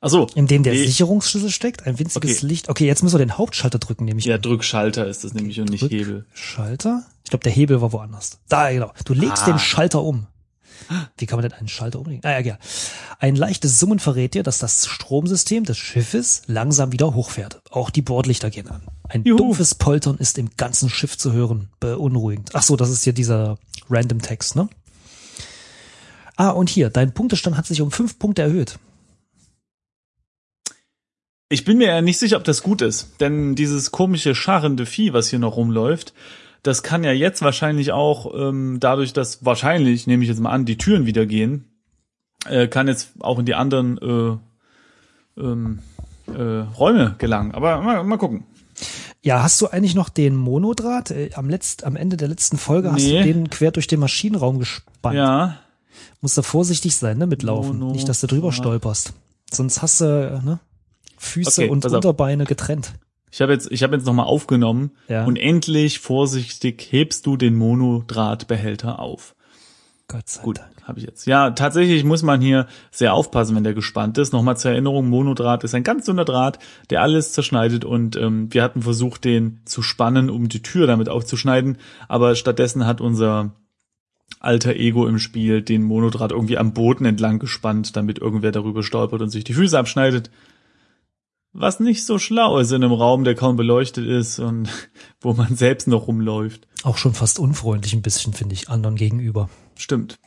[0.00, 0.26] Ach so.
[0.34, 0.86] in dem der nee.
[0.86, 2.46] Sicherungsschlüssel steckt, ein winziges Okay.
[2.46, 2.68] Licht.
[2.68, 5.82] Okay, jetzt müssen wir den Hauptschalter drücken, nämlich Ja, Drückschalter ist das nämlich und nicht
[5.84, 6.26] Drück- Hebel.
[6.34, 7.04] Schalter.
[7.24, 8.38] Ich glaube, der Hebel war woanders.
[8.48, 8.92] Da, genau.
[9.04, 9.46] Du legst Ah.
[9.46, 10.26] den Schalter um.
[11.18, 12.22] Wie kann man denn einen Schalter umlegen?
[12.24, 12.58] Ah, ja, ja.
[13.18, 17.60] Ein leichtes Summen verrät dir, dass das Stromsystem des Schiffes langsam wieder hochfährt.
[17.70, 18.82] Auch die Bordlichter gehen an.
[19.08, 19.36] Ein Juhu.
[19.38, 21.68] dumpfes Poltern ist im ganzen Schiff zu hören.
[21.80, 22.50] Beunruhigend.
[22.54, 23.58] Ach so, das ist hier dieser
[23.90, 24.68] Random Text, ne?
[26.36, 28.78] Ah, und hier, dein Punktestand hat sich um fünf Punkte erhöht.
[31.48, 35.12] Ich bin mir ja nicht sicher, ob das gut ist, denn dieses komische scharrende Vieh,
[35.14, 36.12] was hier noch rumläuft,
[36.62, 40.66] das kann ja jetzt wahrscheinlich auch ähm, dadurch, dass wahrscheinlich, nehme ich jetzt mal an,
[40.66, 41.64] die Türen wieder gehen,
[42.46, 43.96] äh, kann jetzt auch in die anderen
[45.36, 45.78] äh, ähm,
[46.26, 47.52] äh, Räume gelangen.
[47.52, 48.44] Aber mal, mal gucken.
[49.22, 51.10] Ja, hast du eigentlich noch den Monodraht?
[51.12, 53.18] Äh, am, letzt, am Ende der letzten Folge hast Nee.
[53.18, 55.16] du den quer durch den Maschinenraum gespannt.
[55.16, 55.58] Ja,
[56.20, 57.78] Musst da vorsichtig sein, ne, mitlaufen.
[57.78, 59.12] Mono- Nicht, dass du drüber stolperst.
[59.52, 60.58] Sonst hast du, äh, ne,
[61.18, 61.96] Füße Okay, und pass auf.
[61.98, 62.92] Unterbeine getrennt.
[63.30, 65.24] ich habe jetzt, ich habe jetzt noch mal aufgenommen Ja.
[65.24, 69.34] und endlich vorsichtig hebst du den Monodrahtbehälter auf.
[70.10, 70.70] Gott sei Gut, Dank.
[70.84, 71.26] habe ich jetzt.
[71.26, 74.32] Ja, tatsächlich muss man hier sehr aufpassen, wenn der gespannt ist.
[74.32, 78.62] Nochmal zur Erinnerung, Monodraht ist ein ganz dünner Draht, der alles zerschneidet und ähm, wir
[78.62, 81.76] hatten versucht, den zu spannen, um die Tür damit aufzuschneiden,
[82.08, 83.52] aber stattdessen hat unser
[84.40, 89.20] alter Ego im Spiel den Monodraht irgendwie am Boden entlang gespannt, damit irgendwer darüber stolpert
[89.20, 90.30] und sich die Füße abschneidet.
[91.60, 94.68] Was nicht so schlau ist in einem Raum, der kaum beleuchtet ist und
[95.20, 96.68] wo man selbst noch rumläuft.
[96.84, 99.50] Auch schon fast unfreundlich ein bisschen, finde ich, anderen gegenüber.
[99.74, 100.20] Stimmt.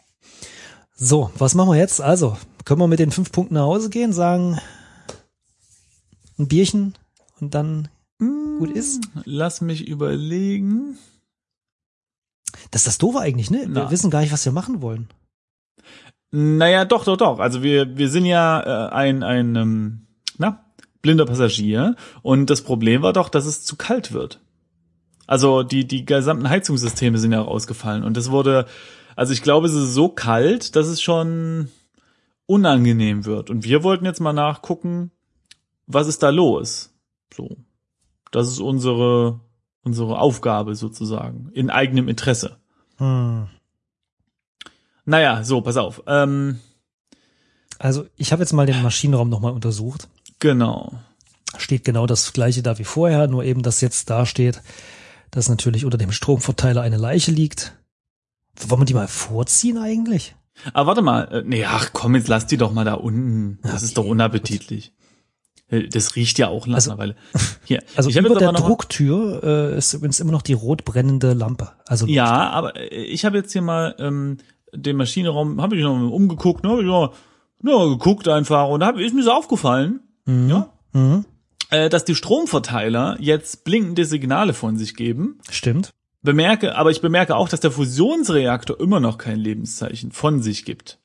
[0.94, 2.02] So, was machen wir jetzt?
[2.02, 4.60] Also, können wir mit den fünf Punkten nach Hause gehen, sagen
[6.38, 6.96] ein Bierchen
[7.39, 7.88] und dann
[8.20, 9.00] gut ist?
[9.24, 10.98] Lass mich überlegen.
[12.72, 13.62] Das ist das Doofe eigentlich, ne?
[13.62, 13.91] Wir Na.
[13.91, 15.08] wissen gar nicht, was wir machen wollen.
[16.32, 17.39] Naja, doch, doch, doch.
[17.39, 20.65] Also wir, wir sind ja äh, ein, ein ähm, na,
[21.02, 24.40] blinder Passagier und das Problem war doch, dass es zu kalt wird.
[25.28, 28.66] Also die, die gesamten Heizungssysteme sind ja ausgefallen und es wurde,
[29.16, 31.70] also ich glaube, es ist so kalt, dass es schon
[32.46, 33.50] unangenehm wird.
[33.50, 35.12] Und wir wollten jetzt mal nachgucken,
[35.88, 36.94] was ist da los?
[37.34, 37.56] So.
[38.32, 39.40] Das ist unsere,
[39.84, 42.58] unsere Aufgabe sozusagen, in eigenem Interesse.
[42.98, 43.48] Hm.
[45.06, 46.04] Naja, so, pass auf.
[46.08, 46.60] Ähm,
[47.80, 50.08] Also, ich habe jetzt mal den Maschinenraum nochmal untersucht.
[50.41, 50.91] Genau.
[51.58, 54.62] Steht genau das gleiche da wie vorher, nur eben, dass jetzt da steht,
[55.32, 57.77] dass natürlich unter dem Stromverteiler eine Leiche liegt.
[58.67, 60.36] Wollen wir die mal vorziehen eigentlich?
[60.73, 63.60] Aber warte mal, äh, nee, ach komm, jetzt lass die doch mal da unten.
[63.63, 64.93] Das Okay, ist doch unappetitlich.
[65.69, 67.15] Äh, Das riecht ja auch Also- einer Weile.
[67.65, 69.41] Hier, Also ich über der Drucktür
[69.73, 71.71] äh, ist übrigens immer noch die rot brennende Lampe.
[71.88, 74.38] Also Ja, aber äh, ich habe jetzt hier mal ähm,
[74.73, 77.13] den Maschinenraum, habe ich noch umgeguckt, ne, hab ich noch,
[77.62, 80.01] noch geguckt einfach und da ist mir so aufgefallen,
[80.32, 80.50] Mhm.
[80.50, 81.26] ja, Mhm.
[81.70, 85.39] äh, dass die Stromverteiler jetzt blinkende Signale von sich geben.
[85.50, 85.91] Stimmt.
[86.24, 91.00] Bemerke, aber ich bemerke auch, dass der Fusionsreaktor immer noch kein Lebenszeichen von sich gibt.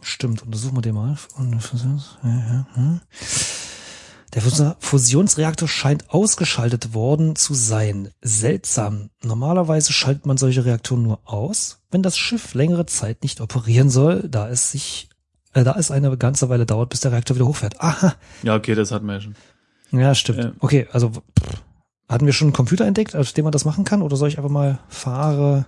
[0.00, 1.16] Stimmt, untersuchen wir den mal.
[4.34, 8.10] Der Fus- Fusionsreaktor scheint ausgeschaltet worden zu sein.
[8.20, 9.10] Seltsam.
[9.24, 14.28] Normalerweise schaltet man solche Reaktoren nur aus, wenn das Schiff längere Zeit nicht operieren soll,
[14.28, 15.07] da es sich,
[15.58, 17.80] äh, da es eine ganze Weile dauert, bis der Reaktor wieder hochfährt.
[17.80, 18.14] Aha.
[18.42, 19.34] Ja, okay, das hatten wir ja schon.
[19.90, 20.38] Ja, stimmt.
[20.44, 20.52] Ja.
[20.60, 21.22] Okay, also pff,
[22.08, 24.38] hatten wir schon einen Computer entdeckt, auf dem man das machen kann, oder soll ich
[24.38, 25.66] einfach mal fahre?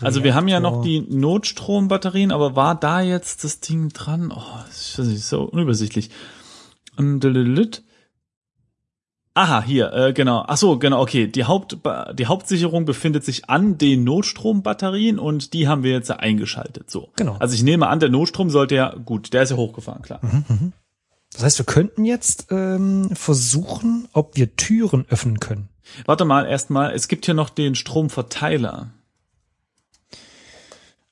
[0.00, 4.30] Also wir haben ja noch Reaktor- die Notstrombatterien, aber war da jetzt das Ding dran?
[4.30, 6.10] Oh, das ist so unübersichtlich.
[6.98, 7.82] Dülülüt.
[9.36, 10.46] Aha, hier, äh, genau.
[10.48, 11.26] Ach so, genau, okay.
[11.26, 11.76] Die, Haupt,
[12.14, 16.90] die Hauptsicherung befindet sich an den Notstrombatterien und die haben wir jetzt ja eingeschaltet.
[16.90, 17.10] So.
[17.16, 17.36] Genau.
[17.38, 20.20] Also ich nehme an, der Notstrom sollte ja, gut, der ist ja hochgefahren, klar.
[21.34, 25.68] Das heißt, wir könnten jetzt ähm, versuchen, ob wir Türen öffnen können.
[26.06, 28.88] Warte mal, erstmal, es gibt hier noch den Stromverteiler.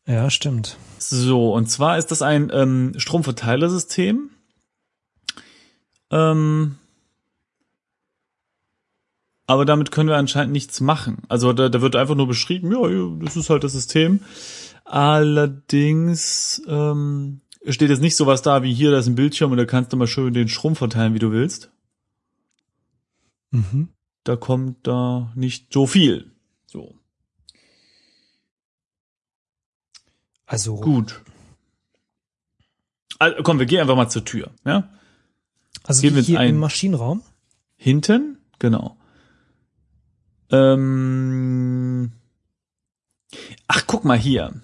[0.07, 0.79] Ja, stimmt.
[0.99, 4.31] So, und zwar ist das ein ähm, Stromverteilersystem.
[6.11, 6.79] Ähm,
[9.47, 11.23] aber damit können wir anscheinend nichts machen.
[11.29, 14.21] Also da, da wird einfach nur beschrieben, ja, das ist halt das System.
[14.85, 19.65] Allerdings ähm, steht jetzt nicht sowas da wie hier, da ist ein Bildschirm und da
[19.65, 21.71] kannst du mal schön den Strom verteilen, wie du willst.
[23.51, 23.89] Mhm.
[24.25, 26.33] Da kommt da nicht so viel.
[26.67, 26.95] So,
[30.47, 31.23] Also gut.
[33.19, 34.91] Also, komm, wir gehen einfach mal zur Tür, ja?
[35.85, 36.51] also gehen wir hier ein.
[36.51, 37.23] im Maschinenraum.
[37.77, 38.39] Hinten?
[38.59, 38.97] Genau.
[40.51, 42.13] Ähm.
[43.69, 44.55] Ach, guck mal hier.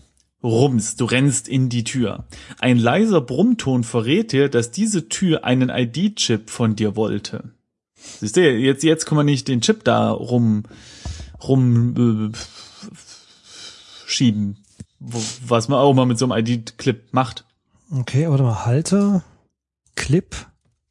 [0.43, 2.25] Rums, du rennst in die Tür.
[2.59, 7.51] Ein leiser Brummton verrät dir, dass diese Tür einen ID-Chip von dir wollte.
[7.95, 10.63] Siehst du, jetzt, jetzt kann man nicht den Chip da rum,
[11.43, 12.37] rum, äh,
[14.07, 14.57] schieben.
[14.99, 17.45] Was man auch mal mit so einem ID-Clip macht.
[17.91, 19.23] Okay, warte mal, Halter,
[19.95, 20.35] Clip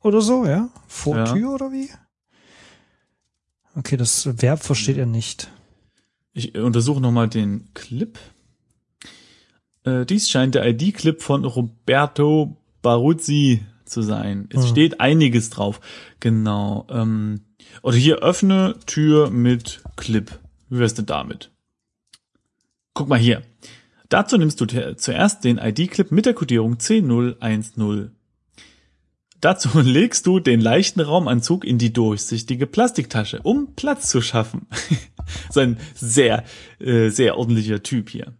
[0.01, 0.69] oder so, ja?
[0.87, 1.23] Vor Ja.
[1.33, 1.89] Tür oder wie?
[3.79, 5.49] Okay, das Verb versteht er nicht.
[6.33, 8.19] Ich untersuche nochmal den Clip.
[9.85, 14.49] Äh, dies scheint der ID-Clip von Roberto Baruzzi zu sein.
[14.51, 14.67] Es Hm.
[14.67, 15.79] steht einiges drauf.
[16.19, 16.87] Genau.
[16.89, 17.45] Ähm,
[17.81, 20.37] oder hier öffne Tür mit Clip.
[20.67, 21.49] Wie wär's denn damit?
[22.93, 23.43] Guck mal hier.
[24.09, 24.65] Dazu nimmst du
[24.95, 28.09] zuerst den ID-Clip mit der Codierung C010.
[29.41, 34.67] Dazu legst du den leichten Raumanzug in die durchsichtige Plastiktasche, um Platz zu schaffen.
[35.49, 36.43] so ein sehr,
[36.79, 38.33] äh, sehr ordentlicher Typ hier.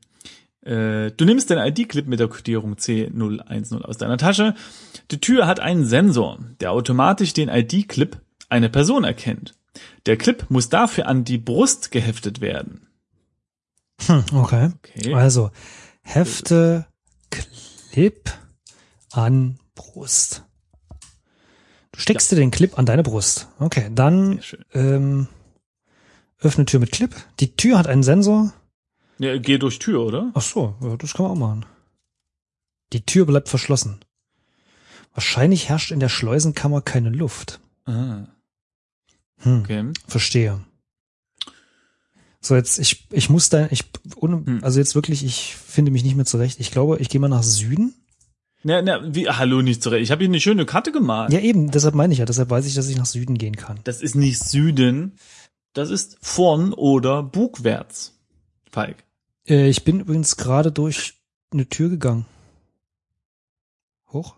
[0.62, 4.56] Äh, du nimmst den ID-Clip mit der Kodierung C010 aus deiner Tasche.
[5.12, 8.18] Die Tür hat einen Sensor, der automatisch den ID-Clip
[8.50, 9.56] eine Person erkennt.
[10.06, 12.88] Der Clip muss dafür an die Brust geheftet werden.
[14.06, 14.72] Hm, okay.
[14.78, 15.14] Okay.
[15.14, 15.52] Also,
[16.02, 16.88] Hefte,
[17.30, 18.32] Clip
[19.12, 20.44] an Brust.
[22.00, 23.50] Du steckst dir den Clip an deine Brust.
[23.60, 24.40] Okay, dann
[24.74, 25.28] ähm,
[26.40, 27.14] öffne Tür mit Clip.
[27.42, 28.54] Die Tür hat einen Sensor.
[29.18, 30.32] Ja, geh durch Tür, oder?
[30.34, 31.66] Ach so, ja, das kann man auch machen.
[32.94, 34.00] Die Tür bleibt verschlossen.
[35.14, 37.60] Wahrscheinlich herrscht in der Schleusenkammer keine Luft.
[37.84, 38.28] Ah,
[39.40, 39.92] Hm, okay.
[40.08, 40.62] verstehe.
[42.40, 43.84] So, jetzt, ich, ich muss da, ich,
[44.16, 44.64] ohne, Hm.
[44.64, 46.62] also jetzt wirklich, ich finde mich nicht mehr zurecht.
[46.62, 47.94] Ich glaube, ich gehe mal nach Süden.
[48.63, 50.04] Na, na, wie, hallo, nicht zurecht.
[50.04, 51.32] Ich habe hier eine schöne Karte gemalt.
[51.32, 53.80] Ja, eben, deshalb meine ich ja, deshalb weiß ich, dass ich nach Süden gehen kann.
[53.86, 55.13] Das ist nicht Süden.
[55.74, 58.19] Das ist vorn oder bugwärts.
[58.72, 58.98] Falk.
[59.48, 61.13] Äh, ich bin übrigens gerade durch
[61.52, 62.26] eine Tür gegangen.
[64.12, 64.36] Hoch?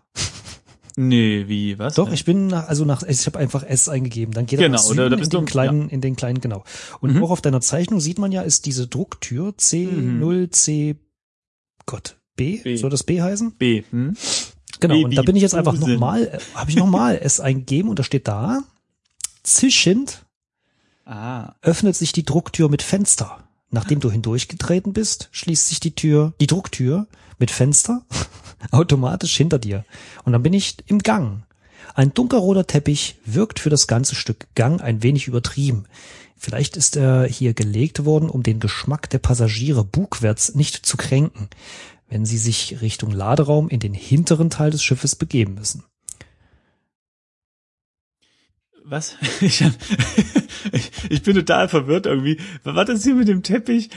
[0.94, 1.94] Nee, wie, was?
[1.94, 4.34] Doch, ich bin nach, also nach, ich habe einfach S eingegeben.
[4.34, 6.64] Dann geht er Genau, nach Süden da in den du- kleinen, in den kleinen, genau.
[7.00, 7.24] Und Mhm.
[7.24, 10.96] auch auf deiner Zeichnung sieht man ja, ist diese Drucktür C0C,
[11.86, 12.58] Gott, B?
[12.58, 12.76] B.
[12.76, 13.52] Soll das B heißen?
[13.52, 13.82] B.
[13.90, 14.16] Hm?
[14.80, 14.94] Genau.
[14.94, 17.98] B Und da bin ich jetzt einfach nochmal, äh, habe ich nochmal S eingegeben und
[17.98, 18.62] da steht da,
[19.42, 20.24] zischend
[21.04, 21.54] Ah.
[21.62, 23.42] öffnet sich die Drucktür mit Fenster.
[23.70, 27.06] Nachdem du hindurchgetreten bist, schließt sich die Tür, die Drucktür
[27.38, 28.04] mit Fenster
[28.70, 29.84] automatisch hinter dir.
[30.24, 31.42] Und dann bin ich im Gang.
[31.94, 35.84] Ein dunkelroter Teppich wirkt für das ganze Stück Gang ein wenig übertrieben.
[36.36, 41.48] Vielleicht ist er hier gelegt worden, um den Geschmack der Passagiere bugwärts nicht zu kränken,
[42.12, 45.84] wenn sie sich Richtung Laderaum in den hinteren Teil des Schiffes begeben müssen.
[48.84, 49.16] Was?
[49.40, 49.72] Ich, hab,
[50.72, 52.38] ich, ich bin total verwirrt irgendwie.
[52.64, 53.88] Was das hier mit dem Teppich?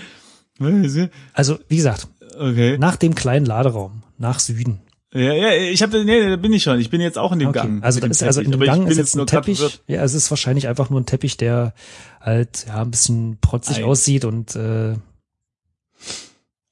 [1.34, 2.78] Also, wie gesagt, Okay.
[2.78, 4.80] nach dem kleinen Laderaum, nach Süden.
[5.14, 6.80] Ja, ja, ich habe nee, da bin ich schon.
[6.80, 7.60] Ich bin jetzt auch in dem Okay.
[7.60, 7.84] Gang.
[7.84, 9.82] Also, ist, also in dem Gang ist jetzt ein Teppich.
[9.88, 11.74] Ja, es ist wahrscheinlich einfach nur ein Teppich, der
[12.22, 13.86] halt ja ein bisschen protzig Ei.
[13.86, 14.96] aussieht und äh,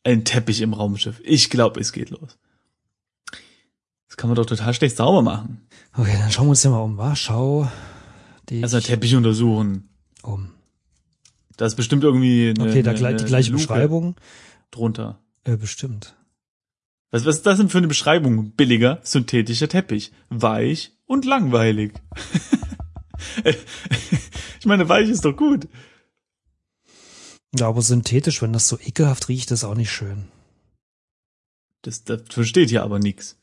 [0.04, 1.22] Ein Teppich im Raumschiff.
[1.24, 2.38] Ich glaube, es geht los.
[4.08, 5.66] Das kann man doch total schlecht sauber machen.
[5.98, 6.98] okay, dann schauen wir uns hier mal um.
[6.98, 7.16] Wa?
[7.16, 7.68] Schau
[8.50, 9.90] dich Also Teppich untersuchen.
[10.22, 10.50] um.
[11.58, 14.16] Da ist bestimmt irgendwie eine, Okay, da eine, gle- die eine gleiche Luke Beschreibung.
[14.72, 15.20] drunter.
[15.46, 16.16] Äh, bestimmt.
[17.12, 18.52] Was, was ist das denn für eine Beschreibung?
[18.52, 20.12] Billiger, synthetischer Teppich.
[20.30, 21.94] Weich und langweilig.
[24.60, 25.68] ich meine, weich ist doch gut.
[27.56, 30.26] Ja, aber synthetisch, wenn das so ekelhaft riecht, ist auch nicht schön.
[31.84, 33.38] Das, das versteht hier aber nix.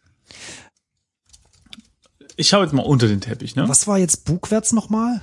[2.37, 3.69] Ich schaue jetzt mal unter den Teppich, ne?
[3.69, 5.21] Was war jetzt bugwärts nochmal?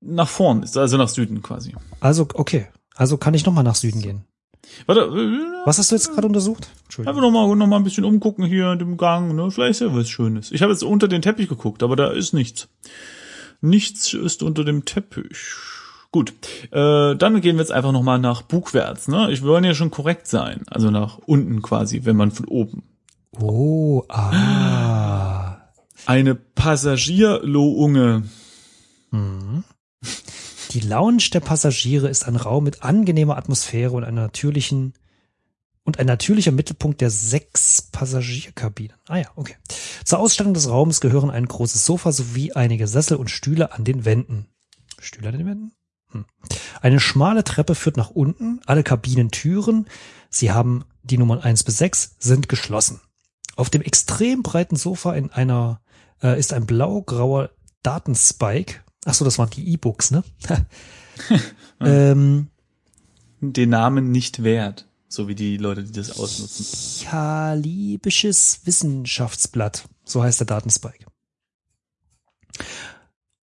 [0.00, 1.74] Nach vorn, ist also nach Süden quasi.
[2.00, 2.68] Also, okay.
[2.94, 4.24] Also kann ich nochmal nach Süden gehen.
[4.86, 6.68] Warte, äh, Was hast du jetzt gerade untersucht?
[6.84, 7.16] Entschuldigung.
[7.16, 9.50] einfach noch mal, noch mal ein bisschen umgucken hier in dem Gang, ne?
[9.50, 10.52] Vielleicht ist ja was Schönes.
[10.52, 12.68] Ich habe jetzt unter den Teppich geguckt, aber da ist nichts.
[13.60, 15.54] Nichts ist unter dem Teppich.
[16.10, 16.32] Gut,
[16.70, 19.30] äh, dann gehen wir jetzt einfach noch mal nach Bugwärts, ne?
[19.30, 22.82] Ich wollen ja schon korrekt sein, also nach unten quasi, wenn man von oben.
[23.38, 25.58] Oh, ah.
[26.06, 28.22] Eine Passagierlounge.
[30.70, 34.94] Die Lounge der Passagiere ist ein Raum mit angenehmer Atmosphäre und einer natürlichen
[35.84, 38.96] und ein natürlicher Mittelpunkt der sechs Passagierkabinen.
[39.06, 39.56] Ah ja, okay.
[40.04, 44.04] Zur Ausstattung des Raums gehören ein großes Sofa sowie einige Sessel und Stühle an den
[44.04, 44.46] Wänden.
[45.00, 45.72] Stühle an den Wänden?
[46.12, 46.24] Hm.
[46.80, 48.60] Eine schmale Treppe führt nach unten.
[48.66, 49.86] Alle Kabinentüren,
[50.30, 53.00] sie haben die Nummern eins bis sechs, sind geschlossen.
[53.56, 55.80] Auf dem extrem breiten Sofa in einer
[56.22, 57.50] äh, ist ein blau-grauer
[57.82, 58.76] Datenspike.
[59.04, 60.22] Ach so, das waren die E-Books, ne?
[61.80, 62.48] ähm,
[63.40, 67.06] Den Namen nicht wert, so wie die Leute, die das ausnutzen.
[67.08, 71.06] Kalibisches Wissenschaftsblatt, so heißt der Datenspike.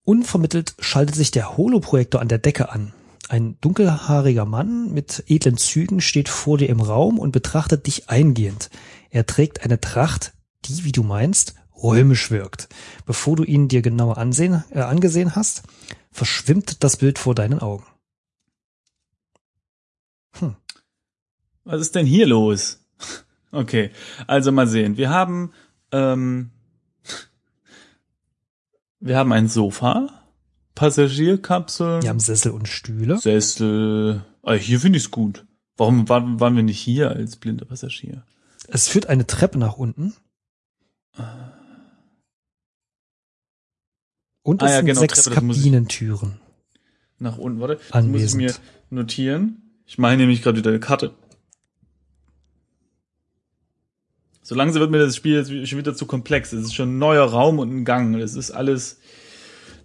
[0.06, 2.92] Unvermittelt schaltet sich der Holoprojektor an der Decke an.
[3.28, 8.70] Ein dunkelhaariger Mann mit edlen Zügen steht vor dir im Raum und betrachtet dich eingehend.
[9.10, 10.32] Er trägt eine Tracht,
[10.64, 12.68] die, wie du meinst, römisch wirkt.
[13.04, 15.64] Bevor du ihn dir genauer ansehen, äh, angesehen hast,
[16.12, 17.84] verschwimmt das Bild vor deinen Augen.
[21.64, 22.80] Was ist denn hier los?
[23.52, 23.90] Okay,
[24.26, 24.98] also mal sehen.
[24.98, 25.52] Wir haben
[25.90, 26.50] ähm,
[29.00, 30.08] wir haben ein Sofa,
[30.74, 32.02] Passagierkapseln.
[32.02, 33.18] Wir haben Sessel und Stühle.
[33.18, 34.24] Sessel.
[34.42, 35.46] Ah, hier finde ich es gut.
[35.76, 38.24] Warum waren, waren wir nicht hier als blinde Passagier?
[38.68, 40.14] Es führt eine Treppe nach unten.
[44.42, 46.40] Und ah es ah, ja, sind genau, sechs Treppe, Kabinentüren.
[47.18, 47.80] Nach unten, warte.
[47.90, 48.42] Anwesend.
[48.42, 49.62] Muss ich mir notieren.
[49.86, 51.14] Ich meine nämlich gerade wieder eine Karte.
[54.46, 56.52] So langsam wird mir das Spiel jetzt schon wieder zu komplex.
[56.52, 58.16] Es ist schon ein neuer Raum und ein Gang.
[58.16, 59.00] Das ist alles,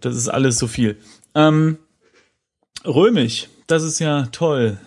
[0.01, 0.99] das ist alles so viel.
[1.33, 1.79] Ähm,
[2.85, 4.77] römisch, das ist ja toll.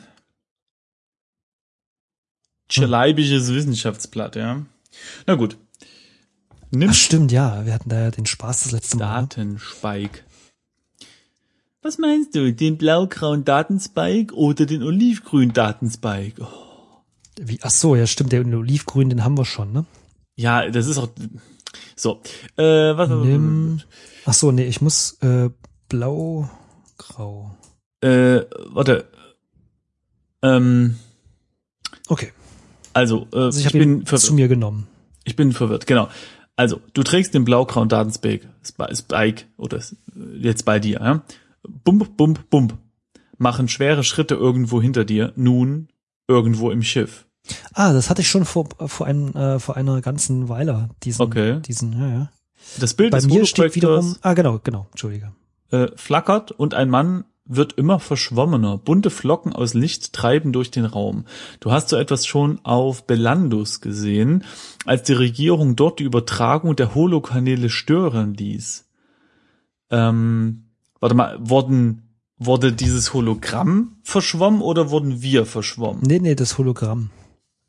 [2.69, 4.65] Tscheleibisches Wissenschaftsblatt, ja.
[5.27, 5.57] Na gut.
[6.71, 7.67] Nimm Ach stimmt, ja.
[7.67, 9.23] Wir hatten da ja den Spaß das letzte Mal.
[9.23, 9.27] ne?
[9.27, 10.21] Datenspike.
[11.83, 16.43] Was meinst du, den blau-grauen Datenspike oder den olivgrünen Datenspike?
[16.43, 16.64] Oh,
[17.41, 19.85] Wie, ach so, ja stimmt, der Olivgrün, den haben wir schon, ne?
[20.37, 21.09] ja, das ist auch
[21.97, 22.21] so.
[22.57, 22.63] Äh,
[22.97, 23.09] was?
[23.09, 23.81] Nimm.
[24.27, 25.51] Ach so, nee, ich muss äh,
[25.89, 26.49] blau,
[26.99, 27.57] grau.
[28.01, 29.07] Äh, warte.
[30.43, 30.97] Ähm,
[32.09, 32.33] Okay,
[32.93, 34.33] also äh, also ich ich, bin zu verwirrt.
[34.35, 34.87] mir genommen.
[35.25, 35.87] Ich bin verwirrt.
[35.87, 36.09] Genau.
[36.57, 39.81] Also du trägst den blau-grauen Datenspike, Sp- Spike oder
[40.39, 41.01] jetzt bei dir.
[41.01, 41.23] Ja?
[41.83, 42.77] Bump, bump, bump.
[43.39, 45.33] Machen schwere Schritte irgendwo hinter dir.
[45.35, 45.89] Nun
[46.29, 47.27] irgendwo im Schiff.
[47.75, 50.89] Ah, das hatte ich schon vor vor einem äh, vor einer ganzen Weile.
[51.03, 51.61] Diesen, Okay.
[51.61, 52.33] diesen, ja, ja.
[52.81, 54.17] Das Bild Bei des mir steht wiederum.
[54.23, 54.87] Ah, genau, genau.
[54.93, 55.33] Entschuldige.
[55.71, 58.79] äh, flackert und ein Mann wird immer verschwommener.
[58.79, 61.27] Bunte Flocken aus Licht treiben durch den Raum.
[61.61, 64.45] Du hast so etwas schon auf Belandus gesehen,
[64.87, 68.87] als die Regierung dort die Übertragung der Holokanäle stören ließ.
[69.91, 70.65] Ähm,
[71.01, 76.03] warte mal, wurden, wurde dieses Hologramm verschwommen oder wurden wir verschwommen?
[76.05, 77.11] Nee, nee, das Hologramm.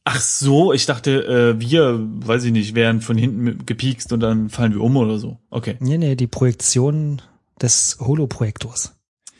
[0.03, 4.49] Ach so, ich dachte, äh, wir, weiß ich nicht, werden von hinten gepiekst und dann
[4.49, 5.39] fallen wir um oder so.
[5.49, 5.77] Okay.
[5.79, 7.21] Nee, nee, die Projektion
[7.59, 8.93] des Holoprojektors.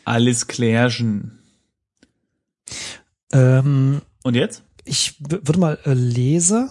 [0.05, 1.39] Alles klärchen.
[3.31, 4.63] Ähm, Und jetzt?
[4.85, 6.69] ich würde mal äh, lese.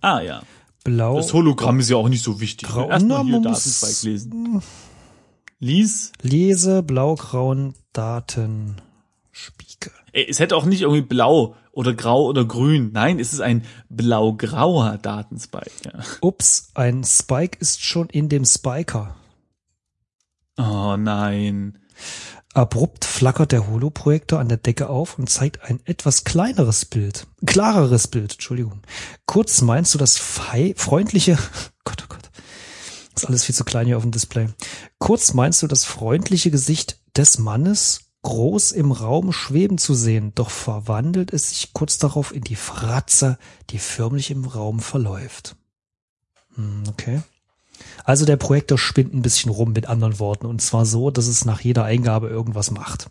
[0.00, 0.42] Ah ja.
[0.82, 1.16] Blau.
[1.16, 2.68] Das Hologramm ist ja auch nicht so wichtig.
[2.68, 4.62] Erstmal hier Datenspike lesen.
[5.58, 6.12] Lies.
[6.22, 8.82] Lese blau-grauen Datenspiegel.
[10.12, 12.90] Ey, es hätte auch nicht irgendwie blau oder grau oder grün.
[12.92, 15.70] Nein, es ist ein blau-grauer Datenspike.
[15.84, 15.92] Ja.
[16.20, 19.16] Ups, ein Spike ist schon in dem Spiker.
[20.58, 21.78] Oh nein.
[22.54, 27.26] Abrupt flackert der Holoprojektor an der Decke auf und zeigt ein etwas kleineres Bild.
[27.44, 28.80] Klareres Bild, Entschuldigung.
[29.26, 31.38] Kurz meinst du das freundliche,
[31.84, 32.25] Gott, oh Gott,
[33.16, 34.48] ist alles viel zu klein hier auf dem Display.
[34.98, 40.50] Kurz meinst du das freundliche Gesicht des Mannes groß im Raum schweben zu sehen, doch
[40.50, 43.38] verwandelt es sich kurz darauf in die Fratze,
[43.70, 45.54] die förmlich im Raum verläuft.
[46.56, 47.22] Hm, okay.
[48.04, 51.44] Also der Projektor spinnt ein bisschen rum mit anderen Worten und zwar so, dass es
[51.44, 53.10] nach jeder Eingabe irgendwas macht.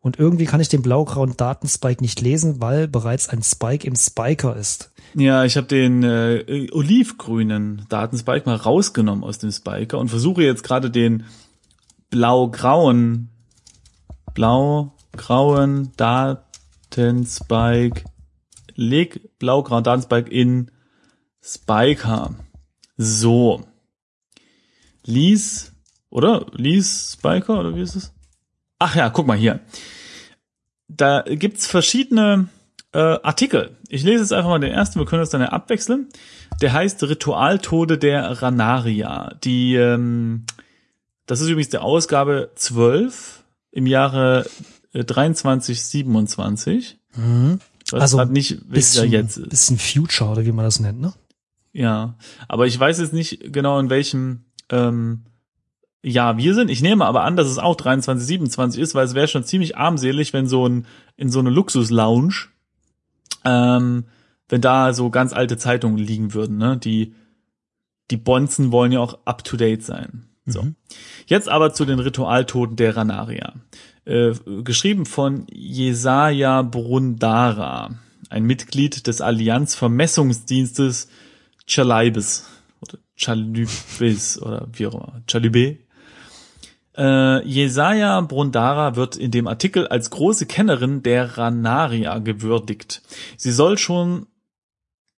[0.00, 4.56] Und irgendwie kann ich den blau-grauen Datenspike nicht lesen, weil bereits ein Spike im Spiker
[4.56, 4.90] ist.
[5.14, 10.62] Ja, ich habe den äh, olivgrünen Datenspike mal rausgenommen aus dem Spiker und versuche jetzt
[10.62, 11.24] gerade den
[12.10, 13.30] blau-grauen
[14.34, 18.04] blau-grauen Datenspike
[18.76, 20.70] leg blau-grauen Datenspike in
[21.42, 22.34] Spiker.
[22.96, 23.66] So.
[25.04, 25.72] Lies,
[26.10, 26.46] oder?
[26.52, 28.12] Lies Spiker, oder wie ist es?
[28.78, 29.60] Ach ja, guck mal hier.
[30.88, 32.48] Da gibt's verschiedene
[32.92, 33.76] äh, Artikel.
[33.88, 36.08] Ich lese jetzt einfach mal den ersten, wir können das dann ja abwechseln.
[36.60, 39.34] Der heißt Ritualtode der Ranaria.
[39.44, 40.44] Die, ähm,
[41.26, 44.46] das ist übrigens die Ausgabe 12 im Jahre
[44.92, 46.98] äh, 23, 27.
[47.16, 47.60] Mhm.
[47.92, 49.48] Also grad nicht, Bisschen, jetzt ist.
[49.48, 51.12] bisschen Future oder wie man das nennt, ne?
[51.72, 52.16] Ja,
[52.48, 55.22] aber ich weiß jetzt nicht genau in welchem ähm,
[56.02, 56.70] Jahr wir sind.
[56.70, 59.76] Ich nehme aber an, dass es auch 23, 27 ist, weil es wäre schon ziemlich
[59.76, 62.48] armselig, wenn so ein in so eine Luxus-Lounge,
[63.44, 64.04] ähm,
[64.48, 66.58] wenn da so ganz alte Zeitungen liegen würden.
[66.58, 66.76] Ne?
[66.76, 67.14] Die
[68.10, 70.26] die Bonzen wollen ja auch up to date sein.
[70.46, 70.62] So.
[70.62, 70.76] Mhm.
[71.26, 73.54] Jetzt aber zu den Ritualtoten der Ranaria.
[74.04, 74.32] Äh,
[74.64, 77.94] geschrieben von Jesaja Brundara,
[78.30, 81.08] ein Mitglied des Allianz-Vermessungsdienstes
[81.66, 82.48] Chalybes
[82.80, 85.78] oder Chalybes oder wie auch immer, Chalybé.
[86.96, 93.02] Äh, Jesaja Brundara wird in dem Artikel als große Kennerin der Ranaria gewürdigt.
[93.36, 94.26] Sie soll schon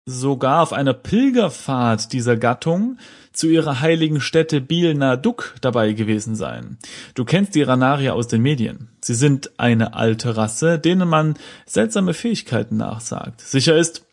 [0.05, 2.97] sogar auf einer Pilgerfahrt dieser Gattung
[3.33, 6.77] zu ihrer heiligen Stätte Bil-Naduk dabei gewesen sein.
[7.13, 8.89] Du kennst die Ranaria aus den Medien.
[8.99, 11.35] Sie sind eine alte Rasse, denen man
[11.65, 13.41] seltsame Fähigkeiten nachsagt.
[13.41, 14.05] Sicher ist,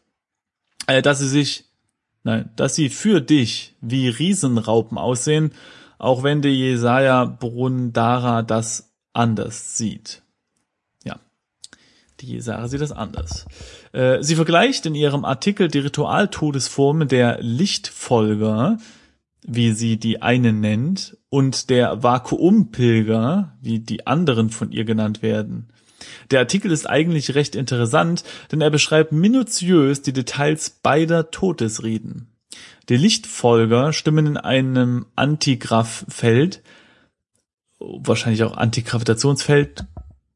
[0.86, 1.64] äh, dass sie sich,
[2.22, 5.52] nein, dass sie für dich wie Riesenraupen aussehen,
[5.98, 10.22] auch wenn der Jesaja Brundara das anders sieht.
[11.04, 11.18] Ja.
[12.20, 13.46] Die Jesaja sieht das anders.
[13.92, 18.78] Äh, sie vergleicht in ihrem Artikel die Ritualtodesformen der Lichtfolger
[19.48, 25.68] wie sie die eine nennt, und der Vakuumpilger, wie die anderen von ihr genannt werden.
[26.30, 32.28] Der Artikel ist eigentlich recht interessant, denn er beschreibt minutiös die Details beider Todesreden.
[32.88, 36.62] Die Lichtfolger stimmen in einem Antigraphfeld,
[37.78, 39.84] wahrscheinlich auch Antigravitationsfeld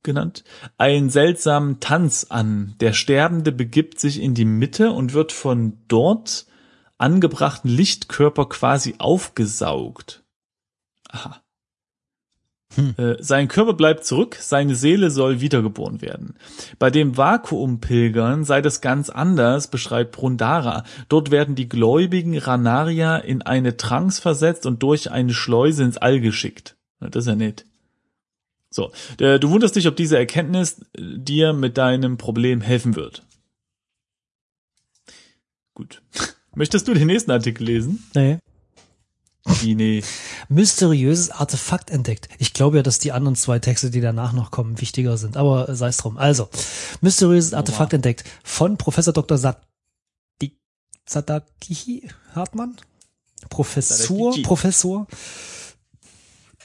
[0.03, 0.44] genannt,
[0.78, 2.74] einen seltsamen Tanz an.
[2.80, 6.46] Der Sterbende begibt sich in die Mitte und wird von dort
[6.98, 10.24] angebrachten Lichtkörper quasi aufgesaugt.
[11.09, 11.41] Aha.
[12.74, 12.94] Hm.
[12.96, 16.34] Äh, sein Körper bleibt zurück, seine Seele soll wiedergeboren werden.
[16.78, 20.84] Bei dem Vakuumpilgern sei das ganz anders, beschreibt Brundara.
[21.08, 26.20] Dort werden die gläubigen Ranaria in eine Trance versetzt und durch eine Schleuse ins All
[26.20, 26.76] geschickt.
[27.00, 27.66] Das ist ja nett.
[28.70, 33.22] So, du wunderst dich, ob diese Erkenntnis dir mit deinem Problem helfen wird.
[35.74, 36.02] Gut.
[36.54, 38.02] Möchtest du den nächsten Artikel lesen?
[38.14, 38.38] Nee.
[39.45, 40.03] Wie, nee.
[40.49, 42.28] Mysteriöses Artefakt entdeckt.
[42.38, 45.74] Ich glaube ja, dass die anderen zwei Texte, die danach noch kommen, wichtiger sind, aber
[45.74, 46.16] sei es drum.
[46.16, 46.49] Also,
[47.01, 47.95] mysteriöses Artefakt oh, wow.
[47.95, 49.38] entdeckt von Professor Dr.
[49.38, 50.57] Sadi
[51.05, 52.76] Sadaki Hartmann?
[53.49, 55.07] Professor, Professor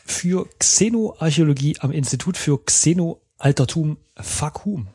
[0.06, 4.88] für Xenoarchäologie am Institut für Xenoaltertum Fakum.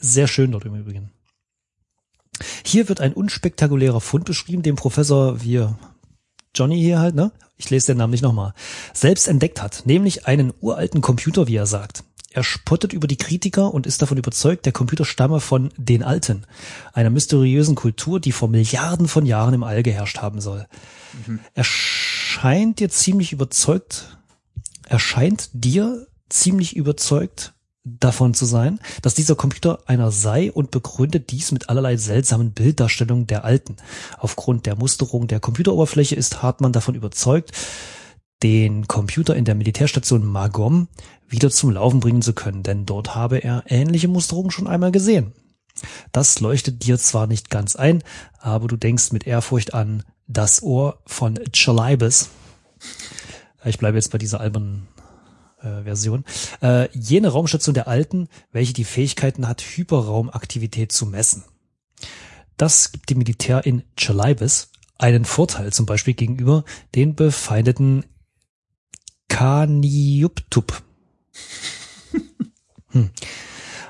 [0.00, 1.12] Sehr schön dort im Übrigen.
[2.64, 5.78] Hier wird ein unspektakulärer Fund beschrieben, den Professor, wir,
[6.54, 7.32] Johnny hier halt, ne?
[7.56, 8.54] Ich lese den Namen nicht nochmal,
[8.92, 12.04] selbst entdeckt hat, nämlich einen uralten Computer, wie er sagt.
[12.30, 16.46] Er spottet über die Kritiker und ist davon überzeugt, der Computer stamme von den Alten,
[16.94, 20.66] einer mysteriösen Kultur, die vor Milliarden von Jahren im All geherrscht haben soll.
[21.26, 21.40] Mhm.
[21.54, 24.16] Er scheint dir ziemlich überzeugt,
[24.88, 27.52] er scheint dir ziemlich überzeugt
[27.84, 33.26] davon zu sein, dass dieser Computer einer sei und begründet dies mit allerlei seltsamen Bilddarstellungen
[33.26, 33.76] der Alten.
[34.18, 37.52] Aufgrund der Musterung der Computeroberfläche ist Hartmann davon überzeugt,
[38.42, 40.88] den Computer in der Militärstation Magom
[41.28, 45.32] wieder zum Laufen bringen zu können, denn dort habe er ähnliche Musterungen schon einmal gesehen.
[46.12, 48.02] Das leuchtet dir zwar nicht ganz ein,
[48.38, 52.28] aber du denkst mit Ehrfurcht an das Ohr von Chalibes.
[53.64, 54.88] Ich bleibe jetzt bei dieser albernen
[55.62, 56.24] äh, Version.
[56.60, 61.44] Äh, jene Raumstation der alten, welche die Fähigkeiten hat, Hyperraumaktivität zu messen.
[62.56, 68.04] Das gibt dem Militär in Chalibes einen Vorteil, zum Beispiel gegenüber den befeindeten
[69.28, 70.82] Kaniuptup.
[72.88, 73.10] hm.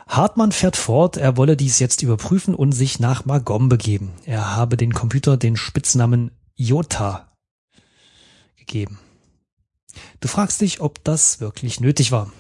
[0.07, 4.13] Hartmann fährt fort, er wolle dies jetzt überprüfen und sich nach Magom begeben.
[4.25, 7.33] Er habe den Computer den Spitznamen Jota
[8.57, 8.99] gegeben.
[10.21, 12.33] Du fragst dich, ob das wirklich nötig war.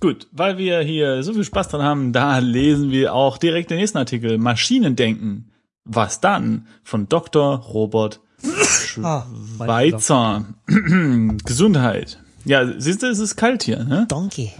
[0.00, 3.78] Gut, weil wir hier so viel Spaß dran haben, da lesen wir auch direkt den
[3.78, 4.38] nächsten Artikel.
[4.38, 5.52] Maschinendenken.
[5.84, 6.66] Was dann?
[6.84, 7.56] Von Dr.
[7.56, 8.20] Robert
[9.02, 10.46] ah, Schweizer.
[11.44, 12.20] Gesundheit.
[12.44, 14.06] Ja, siehst du, es ist kalt hier, ne?
[14.08, 14.52] Donkey.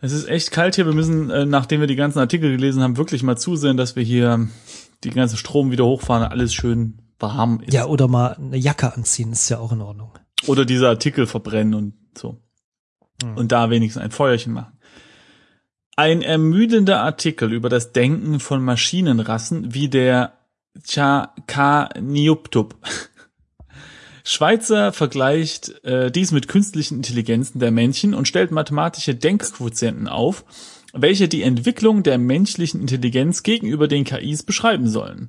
[0.00, 0.86] Es ist echt kalt hier.
[0.86, 4.02] Wir müssen, äh, nachdem wir die ganzen Artikel gelesen haben, wirklich mal zusehen, dass wir
[4.02, 4.48] hier
[5.04, 7.72] die ganzen Strom wieder hochfahren, alles schön warm ist.
[7.72, 10.12] Ja, oder mal eine Jacke anziehen, ist ja auch in Ordnung.
[10.46, 12.40] Oder diese Artikel verbrennen und so.
[13.22, 13.36] Mhm.
[13.36, 14.78] Und da wenigstens ein Feuerchen machen.
[15.96, 20.38] Ein ermüdender Artikel über das Denken von Maschinenrassen wie der
[20.86, 22.76] Chakaniuptup.
[24.24, 30.44] Schweizer vergleicht äh, dies mit künstlichen Intelligenzen der Männchen und stellt mathematische Denkquotienten auf,
[30.92, 35.28] welche die Entwicklung der menschlichen Intelligenz gegenüber den KIs beschreiben sollen.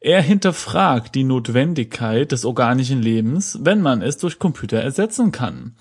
[0.00, 5.74] Er hinterfragt die Notwendigkeit des organischen Lebens, wenn man es durch Computer ersetzen kann.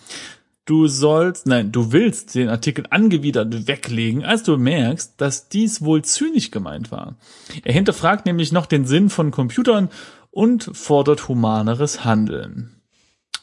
[0.65, 6.03] Du sollst, nein, du willst den Artikel angewidert weglegen, als du merkst, dass dies wohl
[6.03, 7.15] zynisch gemeint war.
[7.63, 9.89] Er hinterfragt nämlich noch den Sinn von Computern
[10.30, 12.82] und fordert humaneres Handeln.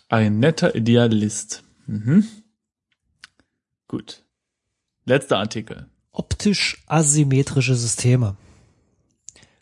[0.09, 1.64] Ein netter Idealist.
[1.87, 2.27] Mhm.
[3.89, 4.22] Gut.
[5.07, 5.87] Letzter Artikel.
[6.11, 8.37] Optisch asymmetrische Systeme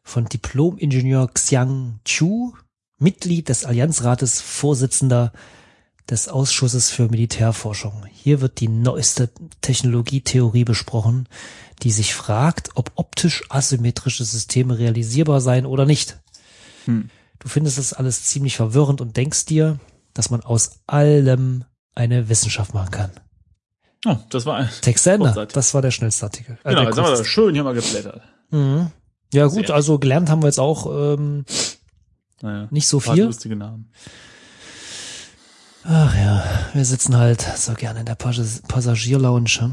[0.03, 2.55] von Diplom-Ingenieur Xiang Chu,
[2.99, 5.33] Mitglied des Allianzrates, Vorsitzender
[6.09, 8.05] des Ausschusses für Militärforschung.
[8.13, 9.31] Hier wird die neueste
[9.61, 11.29] Technologietheorie besprochen,
[11.83, 16.19] die sich fragt, ob optisch asymmetrische Systeme realisierbar seien oder nicht.
[16.85, 17.11] Hm.
[17.39, 19.79] Du findest das alles ziemlich verwirrend und denkst dir,
[20.15, 23.11] dass man aus allem eine Wissenschaft machen kann.
[24.05, 25.47] Oh, das war ein Textender.
[25.47, 26.59] Das war der schnellste Artikel.
[26.65, 28.23] Äh, genau, jetzt haben wir da schön hier mal geblättert.
[28.51, 28.91] Mhm.
[29.33, 29.74] Ja gut, Sehr.
[29.74, 31.45] also gelernt haben wir jetzt auch ähm,
[32.43, 33.24] naja, nicht so viel.
[33.24, 33.91] lustige Namen.
[35.85, 39.72] Ach ja, wir sitzen halt so gerne in der Pass Passagierlounge.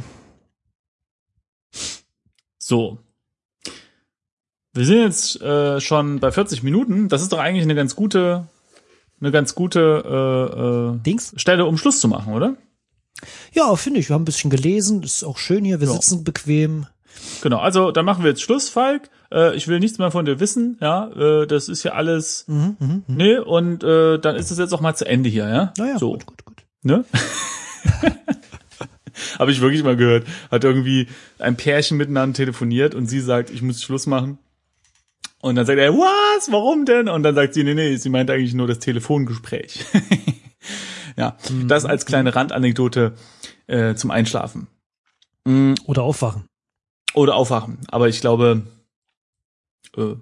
[2.57, 2.97] So.
[4.73, 7.09] Wir sind jetzt äh, schon bei 40 Minuten.
[7.09, 8.47] Das ist doch eigentlich eine ganz gute,
[9.19, 11.33] eine ganz gute äh, äh, Dings?
[11.35, 12.55] Stelle, um Schluss zu machen, oder?
[13.51, 14.09] Ja, finde ich.
[14.09, 15.03] Wir haben ein bisschen gelesen.
[15.03, 15.79] Ist auch schön hier.
[15.81, 15.93] Wir Ja.
[15.93, 16.87] sitzen bequem.
[17.41, 19.09] Genau, also dann machen wir jetzt Schluss, Falk.
[19.31, 21.09] Äh, ich will nichts mehr von dir wissen, ja.
[21.09, 22.45] Äh, das ist ja alles.
[22.47, 25.73] Mhm, Nee, und äh, dann ist es jetzt auch mal zu Ende hier, ja?
[25.77, 26.11] Naja, so.
[26.13, 26.57] gut, gut, gut.
[26.83, 27.05] Ne?
[29.37, 30.25] Habe ich wirklich mal gehört.
[30.49, 31.07] Hat irgendwie
[31.39, 34.37] ein Pärchen miteinander telefoniert und sie sagt, ich muss Schluss machen.
[35.41, 36.51] Und dann sagt er, was?
[36.51, 37.07] Warum denn?
[37.07, 39.85] Und dann sagt sie, nee, nee, sie meint eigentlich nur das Telefongespräch.
[41.17, 43.13] ja, das als kleine Randanekdote
[43.67, 44.67] äh, zum Einschlafen.
[45.45, 46.45] Mm, Oder aufwachen.
[47.13, 47.79] Oder aufwachen.
[47.87, 48.63] Aber ich glaube,
[49.97, 50.15] äh,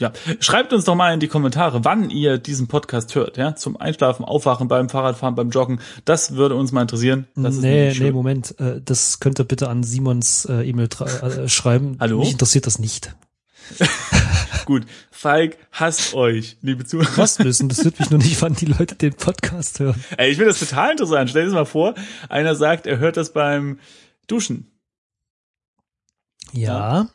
[0.00, 3.76] ja, schreibt uns doch mal in die Kommentare, wann ihr diesen Podcast hört, ja, zum
[3.76, 5.80] Einschlafen, Aufwachen, beim Fahrradfahren, beim Joggen.
[6.04, 7.26] Das würde uns mal interessieren.
[7.34, 8.12] Das nee, nee.
[8.12, 8.58] Moment.
[8.60, 11.96] Äh, das könnt ihr bitte an Simons äh, E-Mail äh, schreiben.
[11.98, 12.20] Hallo?
[12.20, 13.16] Mich interessiert das nicht.
[14.66, 17.16] Gut, Falk hasst euch, liebe Zuhörer.
[17.16, 17.68] Was wissen?
[17.68, 20.02] Das wird mich nur nicht, wann die Leute den Podcast hören.
[20.16, 21.30] Ey, ich finde das total interessant.
[21.30, 21.94] Stell dir das mal vor,
[22.28, 23.80] einer sagt, er hört das beim
[24.28, 24.70] Duschen.
[26.52, 27.08] Ja.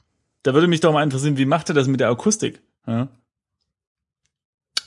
[0.44, 2.62] Da würde mich doch mal interessieren, wie macht er das mit der Akustik?
[2.86, 3.08] Ja?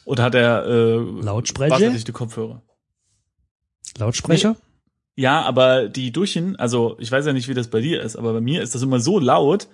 [0.05, 1.75] Oder hat er äh, Lautsprecher?
[1.75, 2.63] wasserdichte Kopfhörer?
[3.99, 4.57] Lautsprecher?
[5.17, 8.35] Ja, aber die Duschen, also ich weiß ja nicht, wie das bei dir ist, aber
[8.35, 9.67] bei mir ist das immer so laut.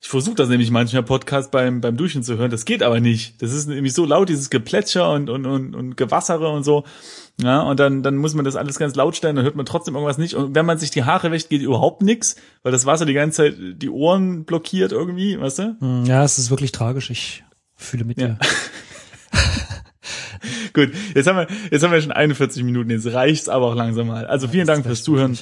[0.00, 3.40] Ich versuche das nämlich manchmal Podcast beim beim Duschen zu hören, das geht aber nicht.
[3.42, 6.84] Das ist nämlich so laut, dieses Geplätscher und und und, und Gewassere und so.
[7.40, 9.94] Ja, und dann dann muss man das alles ganz laut stellen, dann hört man trotzdem
[9.94, 10.34] irgendwas nicht.
[10.34, 13.36] Und wenn man sich die Haare wäscht, geht überhaupt nix, weil das Wasser die ganze
[13.36, 15.76] Zeit die Ohren blockiert irgendwie, weißt du?
[15.80, 17.10] Hm, Ja, es ist wirklich tragisch.
[17.10, 17.42] Ich
[17.74, 18.28] fühle mit Ja.
[18.28, 18.38] dir.
[20.74, 24.08] Gut, jetzt haben wir jetzt haben wir schon 41 Minuten, jetzt reicht's aber auch langsam
[24.08, 24.26] mal.
[24.26, 25.38] Also vielen Dank fürs Zuhören.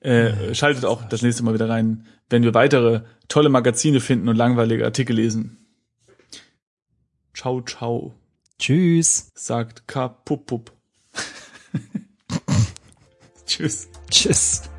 [0.00, 4.36] Äh, schaltet auch das nächste Mal wieder rein, wenn wir weitere tolle Magazine finden und
[4.36, 5.58] langweilige Artikel lesen.
[7.34, 8.14] Ciao, ciao,
[8.58, 9.32] Tschüss.
[9.34, 10.72] sagt Kapupup.
[13.46, 13.88] Tschüss.
[14.10, 14.71] Tschüss.